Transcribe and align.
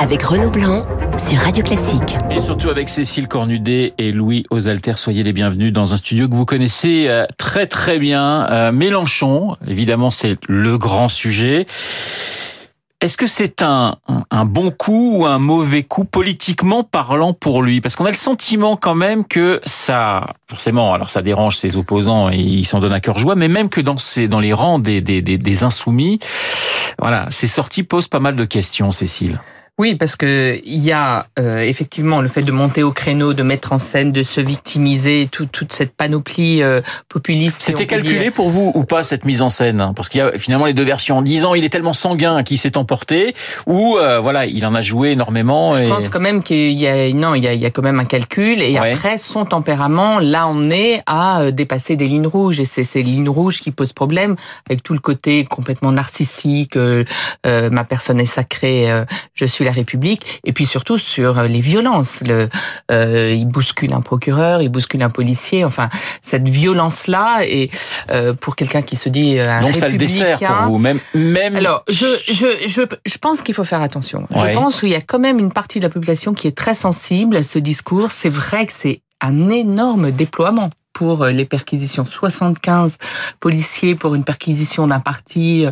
avec 0.00 0.22
Renaud 0.22 0.50
Blanc 0.50 0.82
sur 1.18 1.36
Radio 1.36 1.62
Classique. 1.62 2.16
Et 2.30 2.40
surtout 2.40 2.70
avec 2.70 2.88
Cécile 2.88 3.28
Cornudet 3.28 3.92
et 3.98 4.12
Louis 4.12 4.44
Osalter, 4.48 4.94
soyez 4.96 5.22
les 5.22 5.34
bienvenus 5.34 5.74
dans 5.74 5.92
un 5.92 5.98
studio 5.98 6.26
que 6.26 6.34
vous 6.34 6.46
connaissez 6.46 7.04
euh, 7.08 7.26
très 7.36 7.66
très 7.66 7.98
bien. 7.98 8.48
Euh, 8.50 8.72
Mélenchon, 8.72 9.56
évidemment 9.68 10.10
c'est 10.10 10.38
le 10.48 10.78
grand 10.78 11.10
sujet. 11.10 11.66
Est-ce 13.02 13.18
que 13.18 13.26
c'est 13.26 13.62
un, 13.62 13.96
bon 14.44 14.70
coup 14.70 15.18
ou 15.18 15.26
un 15.26 15.38
mauvais 15.38 15.82
coup 15.82 16.04
politiquement 16.04 16.82
parlant 16.82 17.34
pour 17.34 17.62
lui? 17.62 17.82
Parce 17.82 17.96
qu'on 17.96 18.04
a 18.04 18.10
le 18.10 18.14
sentiment 18.14 18.76
quand 18.76 18.94
même 18.94 19.26
que 19.26 19.60
ça, 19.64 20.34
forcément, 20.46 20.92
alors 20.92 21.08
ça 21.08 21.22
dérange 21.22 21.56
ses 21.56 21.78
opposants 21.78 22.30
et 22.30 22.36
ils 22.36 22.66
s'en 22.66 22.80
donnent 22.80 22.92
à 22.92 23.00
cœur 23.00 23.18
joie, 23.18 23.36
mais 23.36 23.48
même 23.48 23.70
que 23.70 23.80
dans, 23.80 23.96
les 24.40 24.52
rangs 24.52 24.78
des, 24.78 25.00
des 25.00 25.64
insoumis, 25.64 26.20
voilà, 26.98 27.26
ces 27.30 27.46
sorties 27.46 27.84
posent 27.84 28.08
pas 28.08 28.20
mal 28.20 28.36
de 28.36 28.44
questions, 28.44 28.90
Cécile. 28.90 29.40
Oui, 29.80 29.94
parce 29.94 30.14
que 30.14 30.60
il 30.66 30.78
y 30.78 30.92
a 30.92 31.26
euh, 31.38 31.60
effectivement 31.60 32.20
le 32.20 32.28
fait 32.28 32.42
de 32.42 32.52
monter 32.52 32.82
au 32.82 32.92
créneau, 32.92 33.32
de 33.32 33.42
mettre 33.42 33.72
en 33.72 33.78
scène, 33.78 34.12
de 34.12 34.22
se 34.22 34.38
victimiser, 34.40 35.26
tout, 35.32 35.46
toute 35.46 35.72
cette 35.72 35.96
panoplie 35.96 36.62
euh, 36.62 36.82
populiste. 37.08 37.62
C'était 37.62 37.86
calculé 37.86 38.30
pour 38.30 38.50
vous 38.50 38.72
ou 38.74 38.84
pas 38.84 39.02
cette 39.02 39.24
mise 39.24 39.40
en 39.40 39.48
scène? 39.48 39.92
Parce 39.96 40.10
qu'il 40.10 40.18
y 40.18 40.22
a 40.22 40.32
finalement 40.32 40.66
les 40.66 40.74
deux 40.74 40.84
versions 40.84 41.16
en 41.16 41.22
disant 41.22 41.54
il 41.54 41.64
est 41.64 41.70
tellement 41.70 41.94
sanguin 41.94 42.42
qu'il 42.42 42.58
s'est 42.58 42.76
emporté, 42.76 43.34
ou 43.66 43.96
euh, 43.96 44.20
voilà 44.20 44.44
il 44.44 44.66
en 44.66 44.74
a 44.74 44.82
joué 44.82 45.12
énormément. 45.12 45.72
Je 45.72 45.86
pense 45.86 46.10
quand 46.10 46.20
même 46.20 46.42
qu'il 46.42 46.72
y 46.72 46.86
a 46.86 47.10
non 47.14 47.34
il 47.34 47.42
y 47.42 47.48
a, 47.48 47.54
il 47.54 47.60
y 47.60 47.66
a 47.66 47.70
quand 47.70 47.82
même 47.82 48.00
un 48.00 48.04
calcul 48.04 48.60
et 48.60 48.78
ouais. 48.78 48.92
après 48.92 49.16
son 49.16 49.46
tempérament 49.46 50.18
là 50.18 50.46
on 50.46 50.70
est 50.70 51.00
à 51.06 51.50
dépasser 51.52 51.96
des 51.96 52.06
lignes 52.06 52.26
rouges 52.26 52.60
et 52.60 52.66
c'est 52.66 52.84
ces 52.84 53.02
lignes 53.02 53.30
rouges 53.30 53.60
qui 53.60 53.70
posent 53.70 53.94
problème 53.94 54.36
avec 54.68 54.82
tout 54.82 54.92
le 54.92 55.00
côté 55.00 55.44
complètement 55.46 55.92
narcissique. 55.92 56.76
ma 57.46 57.84
personne 57.84 58.20
est 58.20 58.26
sacrée, 58.26 58.90
je 59.32 59.46
suis 59.46 59.59
la 59.64 59.72
République, 59.72 60.40
et 60.44 60.52
puis 60.52 60.66
surtout 60.66 60.98
sur 60.98 61.38
euh, 61.38 61.46
les 61.46 61.60
violences. 61.60 62.22
Le, 62.26 62.48
euh, 62.90 63.34
il 63.34 63.46
bouscule 63.46 63.92
un 63.92 64.00
procureur, 64.00 64.62
il 64.62 64.68
bouscule 64.68 65.02
un 65.02 65.10
policier. 65.10 65.64
Enfin, 65.64 65.88
cette 66.22 66.48
violence-là, 66.48 67.44
et 67.44 67.70
euh, 68.10 68.32
pour 68.34 68.56
quelqu'un 68.56 68.82
qui 68.82 68.96
se 68.96 69.08
dit 69.08 69.38
un 69.38 69.60
donc 69.60 69.76
ça 69.76 69.88
le 69.88 69.98
dessert 69.98 70.38
pour 70.38 70.72
vous, 70.72 70.78
même 70.78 71.00
même. 71.14 71.56
Alors, 71.56 71.84
je 71.88 72.06
je 72.28 72.66
je, 72.66 72.82
je 73.04 73.18
pense 73.18 73.42
qu'il 73.42 73.54
faut 73.54 73.64
faire 73.64 73.82
attention. 73.82 74.26
Ouais. 74.30 74.50
Je 74.50 74.54
pense 74.54 74.80
qu'il 74.80 74.90
y 74.90 74.94
a 74.94 75.00
quand 75.00 75.18
même 75.18 75.38
une 75.38 75.52
partie 75.52 75.78
de 75.78 75.84
la 75.84 75.90
population 75.90 76.32
qui 76.32 76.46
est 76.46 76.56
très 76.56 76.74
sensible 76.74 77.36
à 77.36 77.42
ce 77.42 77.58
discours. 77.58 78.10
C'est 78.10 78.28
vrai 78.28 78.66
que 78.66 78.72
c'est 78.72 79.02
un 79.20 79.50
énorme 79.50 80.10
déploiement 80.10 80.70
pour 80.92 81.24
les 81.26 81.44
perquisitions. 81.44 82.04
75 82.04 82.98
policiers 83.38 83.94
pour 83.94 84.14
une 84.14 84.24
perquisition 84.24 84.86
d'un 84.86 85.00
parti. 85.00 85.64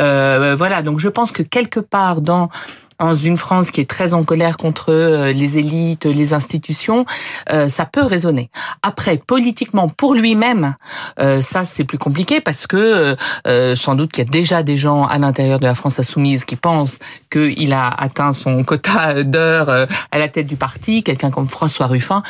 Euh, 0.00 0.54
voilà, 0.56 0.82
donc 0.82 0.98
je 0.98 1.08
pense 1.08 1.32
que 1.32 1.42
quelque 1.42 1.80
part 1.80 2.20
dans 2.20 2.50
dans 2.98 3.14
une 3.14 3.36
France 3.36 3.70
qui 3.70 3.80
est 3.80 3.88
très 3.88 4.14
en 4.14 4.24
colère 4.24 4.56
contre 4.56 5.30
les 5.32 5.58
élites, 5.58 6.04
les 6.04 6.34
institutions, 6.34 7.06
euh, 7.52 7.68
ça 7.68 7.86
peut 7.86 8.04
résonner. 8.04 8.50
Après, 8.82 9.16
politiquement, 9.18 9.88
pour 9.88 10.14
lui-même, 10.14 10.74
euh, 11.20 11.42
ça 11.42 11.64
c'est 11.64 11.84
plus 11.84 11.98
compliqué 11.98 12.40
parce 12.40 12.66
que 12.66 13.16
euh, 13.46 13.76
sans 13.76 13.94
doute 13.94 14.12
qu'il 14.12 14.24
y 14.24 14.26
a 14.26 14.30
déjà 14.30 14.62
des 14.62 14.76
gens 14.76 15.06
à 15.06 15.18
l'intérieur 15.18 15.58
de 15.58 15.64
la 15.64 15.74
France 15.74 15.98
insoumise 15.98 16.44
qui 16.44 16.56
pensent 16.56 16.98
qu'il 17.30 17.72
a 17.72 17.88
atteint 17.88 18.32
son 18.32 18.64
quota 18.64 19.22
d'heures 19.22 19.68
à 19.68 20.18
la 20.18 20.28
tête 20.28 20.46
du 20.46 20.56
parti, 20.56 21.02
quelqu'un 21.02 21.30
comme 21.30 21.48
François 21.48 21.86
Ruffin 21.86 22.22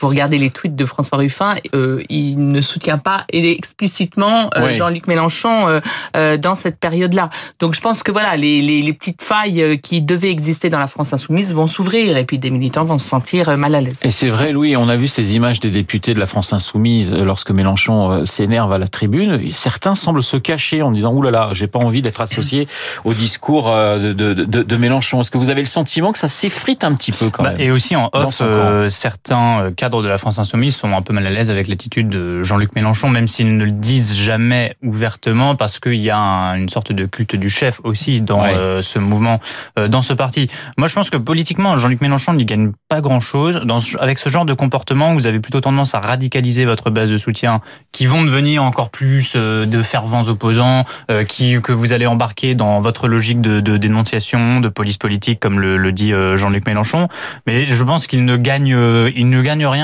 vous 0.00 0.08
regardez 0.08 0.38
les 0.38 0.50
tweets 0.50 0.76
de 0.76 0.84
François 0.84 1.18
Ruffin, 1.18 1.54
euh, 1.74 2.02
il 2.08 2.48
ne 2.48 2.60
soutient 2.60 2.98
pas 2.98 3.24
explicitement 3.32 4.50
euh, 4.56 4.66
oui. 4.66 4.76
Jean-Luc 4.76 5.06
Mélenchon 5.06 5.68
euh, 5.68 5.80
euh, 6.16 6.36
dans 6.36 6.54
cette 6.54 6.78
période-là. 6.78 7.30
Donc 7.60 7.74
je 7.74 7.80
pense 7.80 8.02
que 8.02 8.12
voilà, 8.12 8.36
les, 8.36 8.60
les, 8.60 8.82
les, 8.82 8.92
petites 8.92 9.22
failles 9.22 9.78
qui 9.82 10.02
devaient 10.02 10.30
exister 10.30 10.70
dans 10.70 10.78
la 10.78 10.86
France 10.86 11.12
insoumise 11.12 11.54
vont 11.54 11.66
s'ouvrir 11.66 12.16
et 12.16 12.24
puis 12.24 12.38
des 12.38 12.50
militants 12.50 12.84
vont 12.84 12.98
se 12.98 13.08
sentir 13.08 13.56
mal 13.56 13.74
à 13.74 13.80
l'aise. 13.80 14.00
Et 14.02 14.10
c'est 14.10 14.28
vrai, 14.28 14.52
Louis, 14.52 14.76
on 14.76 14.88
a 14.88 14.96
vu 14.96 15.08
ces 15.08 15.34
images 15.34 15.60
des 15.60 15.70
députés 15.70 16.14
de 16.14 16.20
la 16.20 16.26
France 16.26 16.52
insoumise 16.52 17.12
lorsque 17.12 17.50
Mélenchon 17.50 18.24
s'énerve 18.24 18.72
à 18.72 18.78
la 18.78 18.88
tribune. 18.88 19.50
Certains 19.52 19.94
semblent 19.94 20.22
se 20.22 20.36
cacher 20.36 20.82
en 20.82 20.90
disant 20.90 21.12
oulala, 21.12 21.38
là 21.38 21.46
là, 21.48 21.54
j'ai 21.54 21.66
pas 21.66 21.78
envie 21.78 22.02
d'être 22.02 22.20
associé 22.20 22.68
au 23.04 23.14
discours 23.14 23.66
de, 23.70 24.12
de, 24.12 24.34
de, 24.34 24.62
de 24.62 24.76
Mélenchon. 24.76 25.20
Est-ce 25.20 25.30
que 25.30 25.38
vous 25.38 25.50
avez 25.50 25.62
le 25.62 25.66
sentiment 25.66 26.12
que 26.12 26.18
ça 26.18 26.28
s'effrite 26.28 26.84
un 26.84 26.94
petit 26.94 27.12
peu 27.12 27.30
quand 27.30 27.42
bah, 27.42 27.52
même 27.52 27.60
Et 27.60 27.70
aussi 27.70 27.96
en 27.96 28.10
off, 28.12 28.42
certains 28.88 29.72
cadres 29.86 30.02
de 30.02 30.08
la 30.08 30.18
France 30.18 30.40
Insoumise 30.40 30.74
sont 30.74 30.90
un 30.90 31.00
peu 31.00 31.12
mal 31.14 31.24
à 31.28 31.30
l'aise 31.30 31.48
avec 31.48 31.68
l'attitude 31.68 32.08
de 32.08 32.42
Jean-Luc 32.42 32.74
Mélenchon, 32.74 33.08
même 33.08 33.28
s'ils 33.28 33.56
ne 33.56 33.64
le 33.64 33.70
disent 33.70 34.16
jamais 34.16 34.74
ouvertement, 34.82 35.54
parce 35.54 35.78
qu'il 35.78 35.94
y 35.94 36.10
a 36.10 36.18
un, 36.18 36.56
une 36.56 36.68
sorte 36.68 36.90
de 36.90 37.06
culte 37.06 37.36
du 37.36 37.48
chef 37.48 37.80
aussi 37.84 38.20
dans 38.20 38.42
ouais. 38.42 38.52
euh, 38.52 38.82
ce 38.82 38.98
mouvement, 38.98 39.38
euh, 39.78 39.86
dans 39.86 40.02
ce 40.02 40.12
parti. 40.12 40.50
Moi, 40.76 40.88
je 40.88 40.94
pense 40.96 41.08
que 41.08 41.16
politiquement, 41.16 41.76
Jean-Luc 41.76 42.00
Mélenchon 42.00 42.34
n'y 42.34 42.44
gagne 42.44 42.72
pas 42.88 43.00
grand-chose. 43.00 43.64
Avec 44.00 44.18
ce 44.18 44.28
genre 44.28 44.44
de 44.44 44.54
comportement, 44.54 45.14
vous 45.14 45.28
avez 45.28 45.38
plutôt 45.38 45.60
tendance 45.60 45.94
à 45.94 46.00
radicaliser 46.00 46.64
votre 46.64 46.90
base 46.90 47.12
de 47.12 47.16
soutien, 47.16 47.60
qui 47.92 48.06
vont 48.06 48.24
devenir 48.24 48.64
encore 48.64 48.90
plus 48.90 49.34
euh, 49.36 49.66
de 49.66 49.84
fervents 49.84 50.26
opposants, 50.26 50.84
euh, 51.12 51.22
qui 51.22 51.62
que 51.62 51.70
vous 51.70 51.92
allez 51.92 52.06
embarquer 52.08 52.56
dans 52.56 52.80
votre 52.80 53.06
logique 53.06 53.40
de, 53.40 53.60
de 53.60 53.76
dénonciation, 53.76 54.58
de 54.58 54.68
police 54.68 54.98
politique, 54.98 55.38
comme 55.38 55.60
le, 55.60 55.76
le 55.76 55.92
dit 55.92 56.12
euh, 56.12 56.36
Jean-Luc 56.36 56.66
Mélenchon. 56.66 57.06
Mais 57.46 57.66
je 57.66 57.84
pense 57.84 58.08
qu'il 58.08 58.24
ne 58.24 58.36
gagne, 58.36 58.76
il 59.14 59.28
ne 59.28 59.42
gagne 59.42 59.64
rien. 59.64 59.75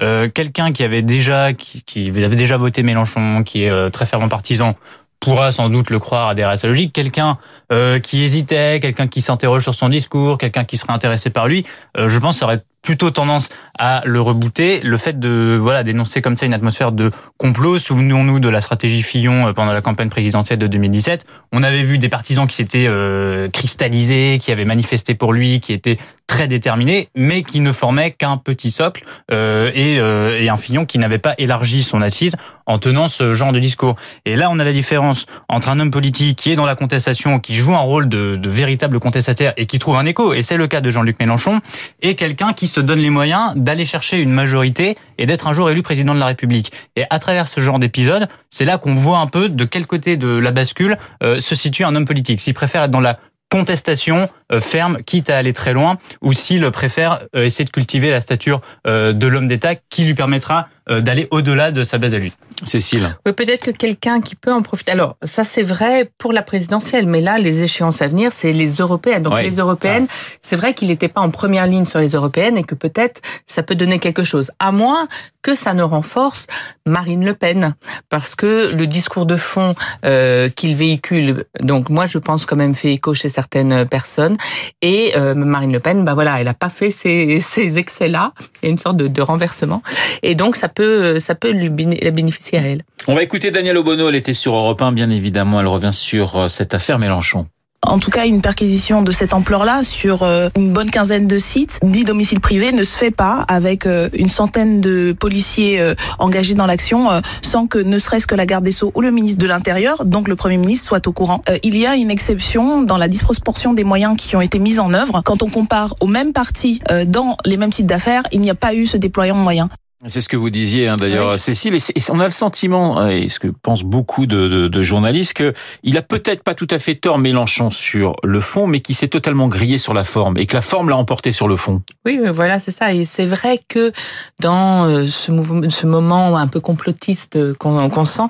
Euh, 0.00 0.28
quelqu'un 0.28 0.72
qui 0.72 0.82
avait 0.82 1.02
déjà 1.02 1.52
déjà 1.52 2.56
voté 2.56 2.82
Mélenchon, 2.82 3.42
qui 3.44 3.64
est 3.64 3.70
euh, 3.70 3.90
très 3.90 4.06
fervent 4.06 4.28
partisan, 4.28 4.74
pourra 5.20 5.52
sans 5.52 5.68
doute 5.68 5.90
le 5.90 5.98
croire 5.98 6.28
à 6.28 6.56
sa 6.56 6.66
logique. 6.66 6.92
Quelqu'un 6.92 7.38
euh, 7.72 7.98
qui 7.98 8.22
hésitait, 8.22 8.80
quelqu'un 8.80 9.06
qui 9.06 9.20
s'interroge 9.20 9.62
sur 9.62 9.74
son 9.74 9.88
discours, 9.88 10.38
quelqu'un 10.38 10.64
qui 10.64 10.76
serait 10.76 10.92
intéressé 10.92 11.30
par 11.30 11.46
lui, 11.46 11.64
je 11.96 12.18
pense 12.18 12.38
ça 12.38 12.46
aurait 12.46 12.62
plutôt 12.82 13.10
tendance 13.10 13.48
à 13.78 14.02
le 14.04 14.20
rebooter. 14.20 14.80
Le 14.80 14.96
fait 14.96 15.18
de 15.18 15.58
voilà 15.60 15.82
d'énoncer 15.82 16.22
comme 16.22 16.36
ça 16.36 16.46
une 16.46 16.54
atmosphère 16.54 16.92
de 16.92 17.10
complot, 17.36 17.78
souvenons-nous 17.78 18.40
de 18.40 18.48
la 18.48 18.60
stratégie 18.60 19.02
Fillon 19.02 19.52
pendant 19.54 19.72
la 19.72 19.80
campagne 19.80 20.08
présidentielle 20.08 20.58
de 20.58 20.66
2017. 20.66 21.26
On 21.52 21.62
avait 21.62 21.82
vu 21.82 21.98
des 21.98 22.08
partisans 22.08 22.46
qui 22.46 22.56
s'étaient 22.56 22.86
euh, 22.86 23.48
cristallisés, 23.48 24.38
qui 24.40 24.52
avaient 24.52 24.64
manifesté 24.64 25.14
pour 25.14 25.32
lui, 25.32 25.60
qui 25.60 25.72
étaient 25.72 25.98
très 26.26 26.46
déterminés, 26.46 27.08
mais 27.16 27.42
qui 27.42 27.58
ne 27.58 27.72
formaient 27.72 28.12
qu'un 28.12 28.36
petit 28.36 28.70
socle 28.70 29.04
euh, 29.32 29.72
et, 29.74 29.98
euh, 29.98 30.40
et 30.40 30.48
un 30.48 30.56
Fillon 30.56 30.86
qui 30.86 30.98
n'avait 30.98 31.18
pas 31.18 31.34
élargi 31.38 31.82
son 31.82 32.00
assise 32.02 32.36
en 32.66 32.78
tenant 32.78 33.08
ce 33.08 33.34
genre 33.34 33.50
de 33.50 33.58
discours. 33.58 33.96
Et 34.26 34.36
là, 34.36 34.48
on 34.48 34.60
a 34.60 34.64
la 34.64 34.72
différence 34.72 35.26
entre 35.48 35.70
un 35.70 35.80
homme 35.80 35.90
politique 35.90 36.38
qui 36.38 36.52
est 36.52 36.56
dans 36.56 36.66
la 36.66 36.76
contestation, 36.76 37.40
qui 37.40 37.56
joue 37.56 37.74
un 37.74 37.80
rôle 37.80 38.08
de, 38.08 38.36
de 38.36 38.48
véritable 38.48 39.00
contestataire 39.00 39.52
et 39.56 39.66
qui 39.66 39.80
trouve 39.80 39.96
un 39.96 40.04
écho, 40.04 40.32
et 40.32 40.42
c'est 40.42 40.56
le 40.56 40.68
cas 40.68 40.80
de 40.80 40.88
Jean-Luc 40.90 41.18
Mélenchon, 41.18 41.60
et 42.00 42.14
quelqu'un 42.14 42.52
qui 42.52 42.68
se 42.70 42.80
donne 42.80 43.00
les 43.00 43.10
moyens 43.10 43.52
d'aller 43.56 43.84
chercher 43.84 44.20
une 44.20 44.32
majorité 44.32 44.96
et 45.18 45.26
d'être 45.26 45.46
un 45.46 45.52
jour 45.52 45.70
élu 45.70 45.82
président 45.82 46.14
de 46.14 46.20
la 46.20 46.26
République. 46.26 46.72
Et 46.96 47.04
à 47.10 47.18
travers 47.18 47.48
ce 47.48 47.60
genre 47.60 47.78
d'épisode, 47.78 48.28
c'est 48.48 48.64
là 48.64 48.78
qu'on 48.78 48.94
voit 48.94 49.18
un 49.18 49.26
peu 49.26 49.48
de 49.48 49.64
quel 49.64 49.86
côté 49.86 50.16
de 50.16 50.28
la 50.28 50.50
bascule 50.50 50.96
euh, 51.22 51.40
se 51.40 51.54
situe 51.54 51.84
un 51.84 51.94
homme 51.94 52.06
politique. 52.06 52.40
S'il 52.40 52.54
préfère 52.54 52.84
être 52.84 52.90
dans 52.90 53.00
la 53.00 53.18
contestation 53.50 54.28
ferme, 54.58 54.98
quitte 55.04 55.30
à 55.30 55.36
aller 55.36 55.52
très 55.52 55.72
loin, 55.72 55.98
ou 56.22 56.32
s'il 56.32 56.68
préfère 56.72 57.20
euh, 57.36 57.44
essayer 57.44 57.64
de 57.64 57.70
cultiver 57.70 58.10
la 58.10 58.20
stature 58.20 58.60
euh, 58.86 59.12
de 59.12 59.26
l'homme 59.26 59.46
d'État 59.46 59.74
qui 59.76 60.04
lui 60.04 60.14
permettra 60.14 60.68
euh, 60.90 61.00
d'aller 61.00 61.28
au-delà 61.30 61.70
de 61.70 61.82
sa 61.84 61.98
base 61.98 62.14
à 62.14 62.18
lui. 62.18 62.32
Cécile. 62.64 63.16
Oui, 63.24 63.32
peut-être 63.32 63.64
que 63.64 63.70
quelqu'un 63.70 64.20
qui 64.20 64.34
peut 64.34 64.52
en 64.52 64.60
profiter. 64.60 64.92
Alors, 64.92 65.16
ça 65.22 65.44
c'est 65.44 65.62
vrai 65.62 66.10
pour 66.18 66.32
la 66.32 66.42
présidentielle, 66.42 67.06
mais 67.06 67.20
là, 67.20 67.38
les 67.38 67.62
échéances 67.62 68.02
à 68.02 68.08
venir, 68.08 68.32
c'est 68.32 68.52
les 68.52 68.74
européennes. 68.74 69.22
Donc, 69.22 69.34
ouais. 69.34 69.44
les 69.44 69.56
européennes, 69.56 70.06
c'est 70.42 70.56
vrai 70.56 70.74
qu'il 70.74 70.88
n'était 70.88 71.08
pas 71.08 71.20
en 71.22 71.30
première 71.30 71.66
ligne 71.66 71.86
sur 71.86 72.00
les 72.00 72.10
européennes 72.10 72.58
et 72.58 72.64
que 72.64 72.74
peut-être 72.74 73.22
ça 73.46 73.62
peut 73.62 73.74
donner 73.74 73.98
quelque 73.98 74.24
chose. 74.24 74.50
À 74.58 74.72
moins 74.72 75.08
que 75.42 75.54
ça 75.54 75.72
ne 75.72 75.82
renforce 75.82 76.46
Marine 76.84 77.24
Le 77.24 77.32
Pen, 77.32 77.74
parce 78.10 78.34
que 78.34 78.70
le 78.74 78.86
discours 78.86 79.24
de 79.24 79.36
fond 79.36 79.74
euh, 80.04 80.50
qu'il 80.50 80.76
véhicule, 80.76 81.44
donc 81.60 81.88
moi 81.88 82.04
je 82.04 82.18
pense 82.18 82.44
quand 82.44 82.56
même 82.56 82.74
fait 82.74 82.92
écho 82.92 83.14
chez 83.14 83.30
certaines 83.30 83.86
personnes, 83.86 84.36
et 84.82 85.12
euh, 85.16 85.34
Marine 85.34 85.72
Le 85.72 85.80
Pen, 85.80 86.04
bah 86.04 86.14
voilà, 86.14 86.40
elle 86.40 86.48
a 86.48 86.54
pas 86.54 86.68
fait 86.68 86.90
ces, 86.90 87.42
excès-là, 87.56 88.32
il 88.62 88.66
y 88.66 88.68
a 88.68 88.70
une 88.70 88.78
sorte 88.78 88.96
de, 88.96 89.22
renversement, 89.22 89.82
et 90.22 90.34
donc 90.34 90.56
ça 90.56 90.68
peut 90.68 91.18
ça 91.18 91.34
peut 91.34 91.50
lui 91.50 91.68
bénéficier 91.68 92.58
à 92.58 92.62
elle. 92.62 92.82
On 93.06 93.14
va 93.14 93.22
écouter 93.22 93.50
Danielle 93.50 93.76
Obono, 93.76 94.08
elle 94.08 94.14
était 94.14 94.34
sur 94.34 94.54
Europe 94.54 94.80
1, 94.80 94.92
bien 94.92 95.10
évidemment, 95.10 95.60
elle 95.60 95.66
revient 95.66 95.92
sur 95.92 96.50
cette 96.50 96.74
affaire 96.74 96.98
Mélenchon. 96.98 97.46
En 97.86 97.98
tout 97.98 98.10
cas, 98.10 98.26
une 98.26 98.42
perquisition 98.42 99.00
de 99.00 99.10
cette 99.10 99.32
ampleur-là 99.32 99.84
sur 99.84 100.22
une 100.22 100.72
bonne 100.72 100.90
quinzaine 100.90 101.26
de 101.26 101.38
sites, 101.38 101.80
dix 101.82 102.04
domiciles 102.04 102.38
privés, 102.38 102.72
ne 102.72 102.84
se 102.84 102.96
fait 102.96 103.10
pas 103.10 103.44
avec 103.48 103.84
une 104.12 104.28
centaine 104.28 104.82
de 104.82 105.12
policiers 105.18 105.82
engagés 106.18 106.54
dans 106.54 106.66
l'action 106.66 107.08
sans 107.42 107.66
que 107.66 107.78
ne 107.78 107.98
serait-ce 107.98 108.26
que 108.26 108.34
la 108.34 108.44
garde 108.44 108.64
des 108.64 108.70
Sceaux 108.70 108.92
ou 108.94 109.00
le 109.00 109.10
ministre 109.10 109.40
de 109.40 109.46
l'Intérieur, 109.46 110.04
donc 110.04 110.28
le 110.28 110.36
Premier 110.36 110.58
ministre, 110.58 110.86
soit 110.86 111.06
au 111.08 111.12
courant. 111.12 111.42
Il 111.62 111.76
y 111.76 111.86
a 111.86 111.96
une 111.96 112.10
exception 112.10 112.82
dans 112.82 112.98
la 112.98 113.08
disproportion 113.08 113.72
des 113.72 113.84
moyens 113.84 114.16
qui 114.16 114.36
ont 114.36 114.42
été 114.42 114.58
mis 114.58 114.78
en 114.78 114.92
œuvre. 114.92 115.22
Quand 115.24 115.42
on 115.42 115.48
compare 115.48 115.94
aux 116.00 116.06
mêmes 116.06 116.34
partis 116.34 116.80
dans 117.06 117.38
les 117.46 117.56
mêmes 117.56 117.72
sites 117.72 117.86
d'affaires, 117.86 118.22
il 118.30 118.40
n'y 118.40 118.50
a 118.50 118.54
pas 118.54 118.74
eu 118.74 118.84
ce 118.84 118.98
déploiement 118.98 119.38
de 119.38 119.42
moyens. 119.42 119.68
C'est 120.06 120.22
ce 120.22 120.30
que 120.30 120.36
vous 120.36 120.48
disiez 120.48 120.88
hein, 120.88 120.96
d'ailleurs, 120.96 121.38
Cécile. 121.38 121.74
Et, 121.74 122.00
on 122.10 122.20
a 122.20 122.24
le 122.24 122.30
sentiment, 122.30 123.06
et 123.08 123.28
ce 123.28 123.38
que 123.38 123.48
pensent 123.48 123.82
beaucoup 123.82 124.24
de, 124.24 124.48
de, 124.48 124.68
de 124.68 124.82
journalistes, 124.82 125.34
que 125.34 125.52
il 125.82 125.98
a 125.98 126.02
peut-être 126.02 126.42
pas 126.42 126.54
tout 126.54 126.66
à 126.70 126.78
fait 126.78 126.94
tort 126.94 127.18
Mélenchon 127.18 127.70
sur 127.70 128.16
le 128.24 128.40
fond, 128.40 128.66
mais 128.66 128.80
qui 128.80 128.94
s'est 128.94 129.08
totalement 129.08 129.48
grillé 129.48 129.76
sur 129.76 129.92
la 129.92 130.04
forme, 130.04 130.38
et 130.38 130.46
que 130.46 130.54
la 130.54 130.62
forme 130.62 130.88
l'a 130.88 130.96
emporté 130.96 131.32
sur 131.32 131.48
le 131.48 131.56
fond. 131.56 131.82
Oui, 132.06 132.18
voilà, 132.32 132.58
c'est 132.58 132.70
ça. 132.70 132.94
Et 132.94 133.04
c'est 133.04 133.26
vrai 133.26 133.58
que 133.68 133.92
dans 134.40 134.86
euh, 134.86 135.06
ce, 135.06 135.32
mouvement, 135.32 135.68
ce 135.68 135.86
moment 135.86 136.38
un 136.38 136.48
peu 136.48 136.60
complotiste 136.60 137.54
qu'on 137.58 138.04
sent, 138.06 138.22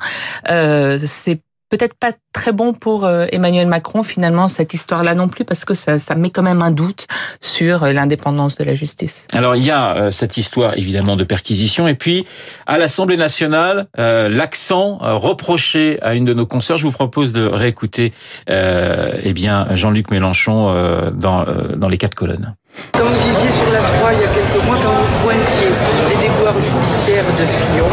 euh, 0.50 0.98
c'est 1.04 1.40
peut-être 1.70 1.94
pas 1.94 2.12
très 2.32 2.52
bon 2.52 2.74
pour 2.74 3.04
euh, 3.04 3.26
Emmanuel 3.32 3.66
Macron 3.66 4.02
finalement 4.02 4.48
cette 4.48 4.74
histoire-là 4.74 5.14
non 5.14 5.28
plus 5.28 5.44
parce 5.44 5.64
que 5.64 5.74
ça, 5.74 5.98
ça 5.98 6.16
met 6.16 6.30
quand 6.30 6.42
même 6.42 6.62
un 6.62 6.70
doute 6.70 7.06
sur 7.40 7.84
euh, 7.84 7.92
l'indépendance 7.92 8.56
de 8.56 8.64
la 8.64 8.74
justice. 8.74 9.26
Alors 9.32 9.56
il 9.56 9.64
y 9.64 9.70
a 9.70 9.96
euh, 9.96 10.10
cette 10.10 10.36
histoire 10.36 10.76
évidemment 10.76 11.16
de 11.16 11.24
perquisition 11.24 11.88
et 11.88 11.94
puis 11.94 12.26
à 12.66 12.76
l'Assemblée 12.76 13.16
nationale 13.16 13.86
l'accent 13.96 14.98
reproché 15.00 15.98
à 16.02 16.14
une 16.14 16.24
de 16.24 16.34
nos 16.34 16.46
consoeurs. 16.46 16.78
Je 16.78 16.84
vous 16.84 16.92
propose 16.92 17.32
de 17.32 17.46
réécouter 17.46 18.12
eh 18.48 19.32
bien 19.32 19.68
Jean-Luc 19.76 20.10
Mélenchon 20.10 21.12
dans 21.14 21.46
dans 21.76 21.88
les 21.88 21.98
quatre 21.98 22.14
colonnes. 22.14 22.54
Comme 22.92 23.06
vous 23.06 23.22
disiez 23.22 23.50
sur 23.50 23.72
la 23.72 23.80
3 23.80 24.12
il 24.12 24.20
y 24.20 24.24
a 24.24 24.28
quelques 24.28 24.64
mois 24.64 24.76
quand 24.76 24.90
vous 24.90 25.24
pointiez 25.24 26.09
les 26.20 26.28
déboires 26.28 26.54
judiciaires 26.54 27.24
de 27.38 27.46
Fillon 27.46 27.86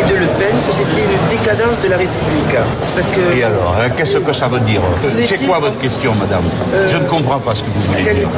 et 0.00 0.10
de 0.12 0.16
Le 0.18 0.26
Pen 0.38 0.54
que 0.66 0.72
c'était 0.72 1.02
une 1.02 1.38
décadence 1.38 1.80
de 1.82 1.88
la 1.88 1.96
République 1.96 2.56
parce 2.94 3.08
que 3.10 3.36
et 3.36 3.44
alors 3.44 3.72
Hein, 3.80 3.88
qu'est-ce 3.96 4.18
que 4.18 4.32
ça 4.32 4.48
veut 4.48 4.60
dire 4.60 4.80
C'est 5.26 5.38
quoi 5.46 5.58
votre 5.58 5.78
question, 5.78 6.14
madame 6.14 6.42
euh, 6.74 6.88
Je 6.88 6.96
ne 6.98 7.04
comprends 7.04 7.38
pas 7.38 7.54
ce 7.54 7.62
que 7.62 7.68
vous 7.74 7.80
voulez 7.80 8.02
dire. 8.02 8.28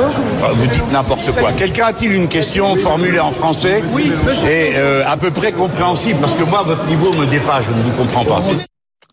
Ah, 0.43 0.49
vous 0.53 0.67
dites 0.67 0.93
n'importe 0.93 1.33
quoi. 1.35 1.51
Quelqu'un 1.53 1.87
a-t-il 1.87 2.13
une 2.13 2.29
question 2.29 2.77
formulée 2.77 3.21
en 3.21 3.33
français 3.33 3.83
Oui, 3.91 4.13
Et 4.49 4.73
euh, 4.77 5.03
à 5.07 5.17
peu 5.17 5.31
près 5.31 5.53
compréhensible, 5.53 6.21
parce 6.21 6.35
que 6.35 6.45
moi, 6.45 6.63
votre 6.65 6.85
niveau 6.87 7.13
me 7.13 7.27
dépasse, 7.27 7.65
je 7.69 7.77
ne 7.77 7.83
vous 7.83 7.91
comprends 7.93 8.25
pas. 8.25 8.41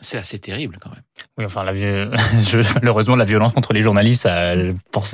C'est 0.01 0.17
assez 0.17 0.39
terrible 0.39 0.77
quand 0.81 0.89
même. 0.89 1.01
Oui, 1.37 1.45
enfin, 1.45 1.63
la, 1.63 1.73
je, 1.75 2.73
malheureusement, 2.75 3.15
la 3.15 3.25
violence 3.25 3.53
contre 3.53 3.71
les 3.73 3.83
journalistes, 3.83 4.23
ça, 4.23 4.53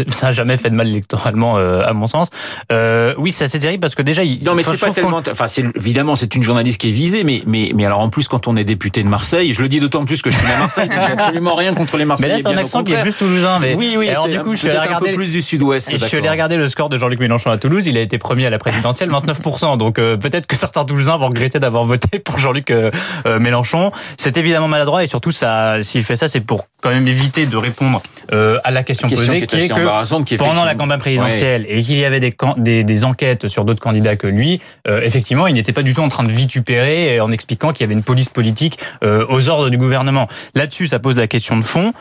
ça 0.07 0.28
a 0.28 0.34
jamais 0.34 0.57
fait 0.57 0.69
de 0.69 0.75
mal 0.75 0.88
électoralement, 0.88 1.57
euh, 1.57 1.84
à 1.86 1.92
mon 1.94 2.07
sens. 2.07 2.30
Euh, 2.72 3.13
oui, 3.18 3.34
c'est 3.34 3.44
assez 3.44 3.60
terrible 3.60 3.81
parce 3.81 3.95
que 3.95 4.01
déjà, 4.01 4.24
il, 4.24 4.44
non, 4.44 4.56
mais 4.56 4.63
c'est 4.63 4.80
pas 4.80 4.92
tellement. 4.92 5.22
Enfin, 5.30 5.48
c'est 5.48 5.66
évidemment, 5.75 6.16
c'est 6.16 6.34
une 6.36 6.44
journaliste 6.44 6.80
qui 6.80 6.89
est 6.89 6.94
visée, 6.94 7.24
mais 7.24 7.44
mais 7.45 7.72
mais 7.75 7.86
alors 7.86 8.00
en 8.00 8.10
plus, 8.10 8.28
quand 8.30 8.48
on 8.48 8.56
est 8.56 8.63
député 8.63 9.04
de 9.04 9.10
Marseille, 9.10 9.54
je 9.54 9.62
le 9.62 9.68
dis 9.68 9.80
d'autant 9.80 10.06
plus 10.06 10.22
que 10.22 10.31
je 10.31 10.38
suis 10.38 10.51
à 10.51 10.57
Marseille, 10.57 10.90
j'ai 10.90 11.12
absolument 11.12 11.56
rien 11.56 11.74
contre 11.74 11.98
les 11.98 12.06
Marseillais. 12.06 12.30
Mais 12.30 12.42
là, 12.42 12.50
c'est 12.50 12.56
un 12.56 12.57
accent 12.57 12.83
qui 12.83 12.94
est 12.94 13.01
plus 13.01 13.16
toulousain. 13.16 13.60
Mais 13.60 13.75
oui, 13.75 13.95
oui. 13.98 14.10
Alors 14.10 14.30
du 14.30 14.40
coup, 14.40 14.54
je 14.54 14.60
suis 14.60 14.69
allé 14.69 14.80
regarder 14.80 15.10
un 15.10 15.12
peu 15.12 15.18
plus 15.18 15.31
du 15.31 15.42
Sud-Ouest. 15.42 15.92
Je 15.92 15.98
suis 15.98 16.18
allé 16.18 16.30
regarder 16.30 16.56
le 16.56 16.68
score 16.69 16.90
de 16.90 16.98
Jean-Luc 16.98 17.19
Mélenchon 17.19 17.51
à 17.51 17.57
Toulouse. 17.57 17.86
Il 17.88 17.98
a 17.98 18.01
été 18.01 18.18
premier 18.18 18.45
à 18.45 18.50
la 18.50 18.57
présidentielle, 18.57 19.10
29%. 19.10 19.78
Donc 19.78 20.00
euh, 20.00 20.16
peut-être 20.16 20.48
que 20.48 20.56
certains 20.56 20.86
Toulousains 20.86 21.18
vont 21.18 21.28
regretter 21.28 21.60
d'avoir 21.60 21.83
voté 21.83 22.19
pour 22.19 22.40
Jean-Luc 22.40 22.72
euh, 22.72 22.92
Mélenchon. 23.40 23.92
C'est 24.18 24.38
évidemment 24.38 24.68
maladroit 24.78 25.04
et 25.04 25.08
surtout, 25.08 25.32
ça, 25.32 25.82
s'il 25.82 26.04
fait 26.04 26.16
ça, 26.16 26.28
c'est 26.28 26.42
pour 26.42 26.68
quand 26.82 26.90
même 26.92 27.08
éviter 27.08 27.48
de 27.48 27.58
répondre 27.58 28.04
euh, 28.32 28.60
à 28.64 28.72
la 28.72 28.84
question, 28.84 29.10
posée, 29.10 29.48
qui 29.48 29.56
est, 29.56 29.68
que 29.68 30.36
pendant 30.36 30.64
la 30.64 30.76
campagne 30.76 31.00
présidentielle 31.00 31.66
et 31.68 31.82
qu'il 31.82 31.98
y 31.98 32.06
avait 32.06 32.20
des, 32.20 32.36
des, 32.58 32.84
des, 32.84 33.04
enquêtes 33.04 33.48
sur 33.48 33.66
d'autres 33.66 33.82
candidats 33.82 34.16
que 34.16 34.28
lui, 34.28 34.62
euh, 34.88 35.02
effectivement, 35.02 35.48
il 35.48 35.56
n'était 35.56 35.74
pas 35.74 35.82
du 35.82 35.94
tout 35.94 36.02
en 36.02 36.10
train 36.10 36.24
de 36.24 36.32
vitupérer 36.32 37.20
en 37.20 37.32
expliquant 37.32 37.74
qu'il 37.74 37.82
y 37.82 37.86
avait 37.86 37.96
une 37.96 38.04
police 38.04 38.30
politique 38.30 38.78
euh, 39.04 39.26
aux 39.30 39.50
ordres 39.50 39.70
du 39.70 39.78
gouvernement. 39.78 40.28
Là-dessus, 40.54 40.88
ça 40.88 41.00
pose 41.00 41.16
la 41.16 41.28
question 41.28 41.58
de 41.58 41.64
fond. 41.64 41.94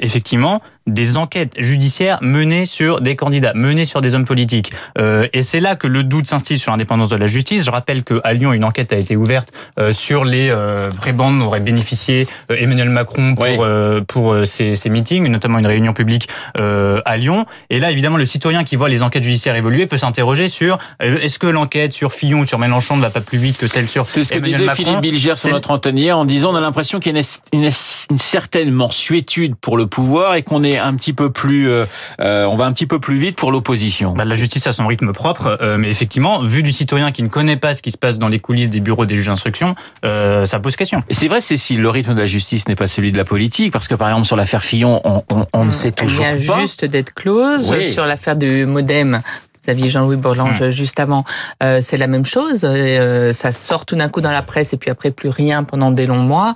Effectivement, 0.00 0.60
des 0.86 1.16
enquêtes 1.16 1.54
judiciaires 1.58 2.18
menées 2.22 2.66
sur 2.66 3.00
des 3.00 3.16
candidats, 3.16 3.52
menées 3.54 3.84
sur 3.84 4.00
des 4.00 4.14
hommes 4.14 4.24
politiques. 4.24 4.72
Euh, 4.98 5.26
et 5.32 5.42
c'est 5.42 5.60
là 5.60 5.76
que 5.76 5.86
le 5.86 6.02
doute 6.02 6.26
s'instille 6.26 6.58
sur 6.58 6.72
l'indépendance 6.72 7.10
de 7.10 7.16
la 7.16 7.26
justice. 7.26 7.64
Je 7.64 7.70
rappelle 7.70 8.02
qu'à 8.02 8.32
Lyon, 8.32 8.52
une 8.52 8.64
enquête 8.64 8.92
a 8.92 8.96
été 8.96 9.16
ouverte 9.16 9.48
euh, 9.78 9.92
sur 9.92 10.24
les 10.24 10.48
euh, 10.50 10.90
prébendes 10.90 11.38
dont 11.38 11.46
aurait 11.46 11.60
bénéficié 11.60 12.26
euh, 12.50 12.56
Emmanuel 12.58 12.90
Macron 12.90 13.34
pour, 13.34 13.46
euh, 13.46 14.00
pour 14.06 14.36
ses, 14.44 14.74
ses, 14.74 14.90
meetings, 14.90 15.28
notamment 15.28 15.58
une 15.58 15.66
réunion 15.66 15.92
publique 15.92 16.28
à 16.54 17.16
Lyon. 17.16 17.46
Et 17.70 17.78
là, 17.78 17.90
évidemment, 17.90 18.16
le 18.16 18.26
citoyen 18.26 18.64
qui 18.64 18.76
voit 18.76 18.88
les 18.88 19.02
enquêtes 19.02 19.22
judiciaires 19.22 19.56
évoluer 19.56 19.86
peut 19.86 19.98
s'interroger 19.98 20.48
sur 20.48 20.78
est-ce 21.00 21.38
que 21.38 21.46
l'enquête 21.46 21.92
sur 21.92 22.12
Fillon 22.12 22.40
ou 22.40 22.46
sur 22.46 22.58
Mélenchon 22.58 22.96
ne 22.96 23.02
va 23.02 23.10
pas 23.10 23.20
plus 23.20 23.38
vite 23.38 23.58
que 23.58 23.66
celle 23.66 23.88
sur 23.88 24.06
C'est 24.06 24.24
ce 24.24 24.32
que 24.34 24.38
disait 24.38 24.68
Philippe 24.74 25.00
Bilger 25.00 25.34
sur 25.36 25.50
notre 25.50 25.70
antenne 25.70 25.92
en 26.12 26.24
disant 26.24 26.52
on 26.52 26.56
a 26.56 26.60
l'impression 26.60 27.00
qu'il 27.00 27.14
y 27.14 27.18
a 27.18 27.22
une, 27.52 27.60
une, 27.60 27.70
une 28.10 28.18
certaine 28.18 28.70
mensuétude 28.70 29.54
pour 29.56 29.76
le 29.76 29.86
pouvoir 29.86 30.34
et 30.34 30.42
qu'on 30.42 30.62
est 30.62 30.71
un 30.78 30.94
petit 30.94 31.12
peu 31.12 31.30
plus, 31.30 31.68
euh, 31.68 31.86
euh, 32.20 32.44
on 32.44 32.56
va 32.56 32.64
un 32.64 32.72
petit 32.72 32.86
peu 32.86 32.98
plus 32.98 33.16
vite 33.16 33.36
pour 33.36 33.52
l'opposition. 33.52 34.12
Bah, 34.12 34.24
la 34.24 34.34
justice 34.34 34.66
a 34.66 34.72
son 34.72 34.86
rythme 34.86 35.12
propre, 35.12 35.58
euh, 35.60 35.76
mais 35.78 35.90
effectivement, 35.90 36.42
vu 36.42 36.62
du 36.62 36.72
citoyen 36.72 37.12
qui 37.12 37.22
ne 37.22 37.28
connaît 37.28 37.56
pas 37.56 37.74
ce 37.74 37.82
qui 37.82 37.90
se 37.90 37.98
passe 37.98 38.18
dans 38.18 38.28
les 38.28 38.38
coulisses 38.38 38.70
des 38.70 38.80
bureaux 38.80 39.06
des 39.06 39.16
juges 39.16 39.26
d'instruction, 39.26 39.74
euh, 40.04 40.46
ça 40.46 40.60
pose 40.60 40.76
question. 40.76 41.02
Et 41.08 41.14
c'est 41.14 41.28
vrai, 41.28 41.40
Cécile, 41.40 41.80
le 41.80 41.90
rythme 41.90 42.14
de 42.14 42.20
la 42.20 42.26
justice 42.26 42.68
n'est 42.68 42.76
pas 42.76 42.88
celui 42.88 43.12
de 43.12 43.16
la 43.16 43.24
politique, 43.24 43.72
parce 43.72 43.88
que 43.88 43.94
par 43.94 44.08
exemple 44.08 44.26
sur 44.26 44.36
l'affaire 44.36 44.62
Fillon, 44.62 45.00
on, 45.04 45.22
on, 45.30 45.46
on 45.52 45.64
ne 45.64 45.68
mmh. 45.68 45.72
sait 45.72 45.92
toujours 45.92 46.24
pas. 46.24 46.32
Il 46.32 46.36
vient 46.38 46.60
juste 46.60 46.84
d'être 46.84 47.14
close 47.14 47.70
oui. 47.70 47.92
sur 47.92 48.06
l'affaire 48.06 48.36
du 48.36 48.66
MoDem. 48.66 49.22
Xavier 49.64 49.90
Jean-Louis 49.90 50.16
Bourlange 50.16 50.60
mmh. 50.60 50.70
juste 50.70 50.98
avant, 50.98 51.24
euh, 51.62 51.78
c'est 51.80 51.96
la 51.96 52.08
même 52.08 52.26
chose. 52.26 52.62
Euh, 52.64 53.32
ça 53.32 53.52
sort 53.52 53.86
tout 53.86 53.94
d'un 53.94 54.08
coup 54.08 54.20
dans 54.20 54.32
la 54.32 54.42
presse 54.42 54.72
et 54.72 54.76
puis 54.76 54.90
après 54.90 55.12
plus 55.12 55.28
rien 55.28 55.62
pendant 55.62 55.92
des 55.92 56.06
longs 56.06 56.16
mois. 56.16 56.54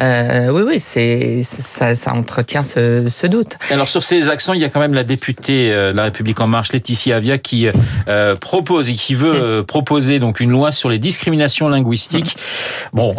Euh, 0.00 0.48
oui, 0.48 0.62
oui, 0.66 0.80
c'est 0.80 1.42
ça, 1.42 1.94
ça 1.94 2.12
entretient 2.12 2.64
ce, 2.64 3.08
ce, 3.08 3.28
doute. 3.28 3.58
Alors 3.70 3.88
sur 3.88 4.02
ces 4.02 4.28
accents, 4.28 4.54
il 4.54 4.60
y 4.60 4.64
a 4.64 4.70
quand 4.70 4.80
même 4.80 4.94
la 4.94 5.04
députée 5.04 5.70
de 5.70 5.92
la 5.94 6.04
République 6.04 6.40
en 6.40 6.48
marche, 6.48 6.72
Laetitia 6.72 7.16
Avia, 7.16 7.38
qui 7.38 7.68
euh, 8.08 8.34
propose 8.34 8.90
et 8.90 8.94
qui 8.94 9.14
veut 9.14 9.60
mmh. 9.60 9.64
proposer 9.64 10.18
donc 10.18 10.40
une 10.40 10.50
loi 10.50 10.72
sur 10.72 10.88
les 10.88 10.98
discriminations 10.98 11.68
linguistiques. 11.68 12.36
Mmh. 12.36 12.96
Bon, 12.96 13.16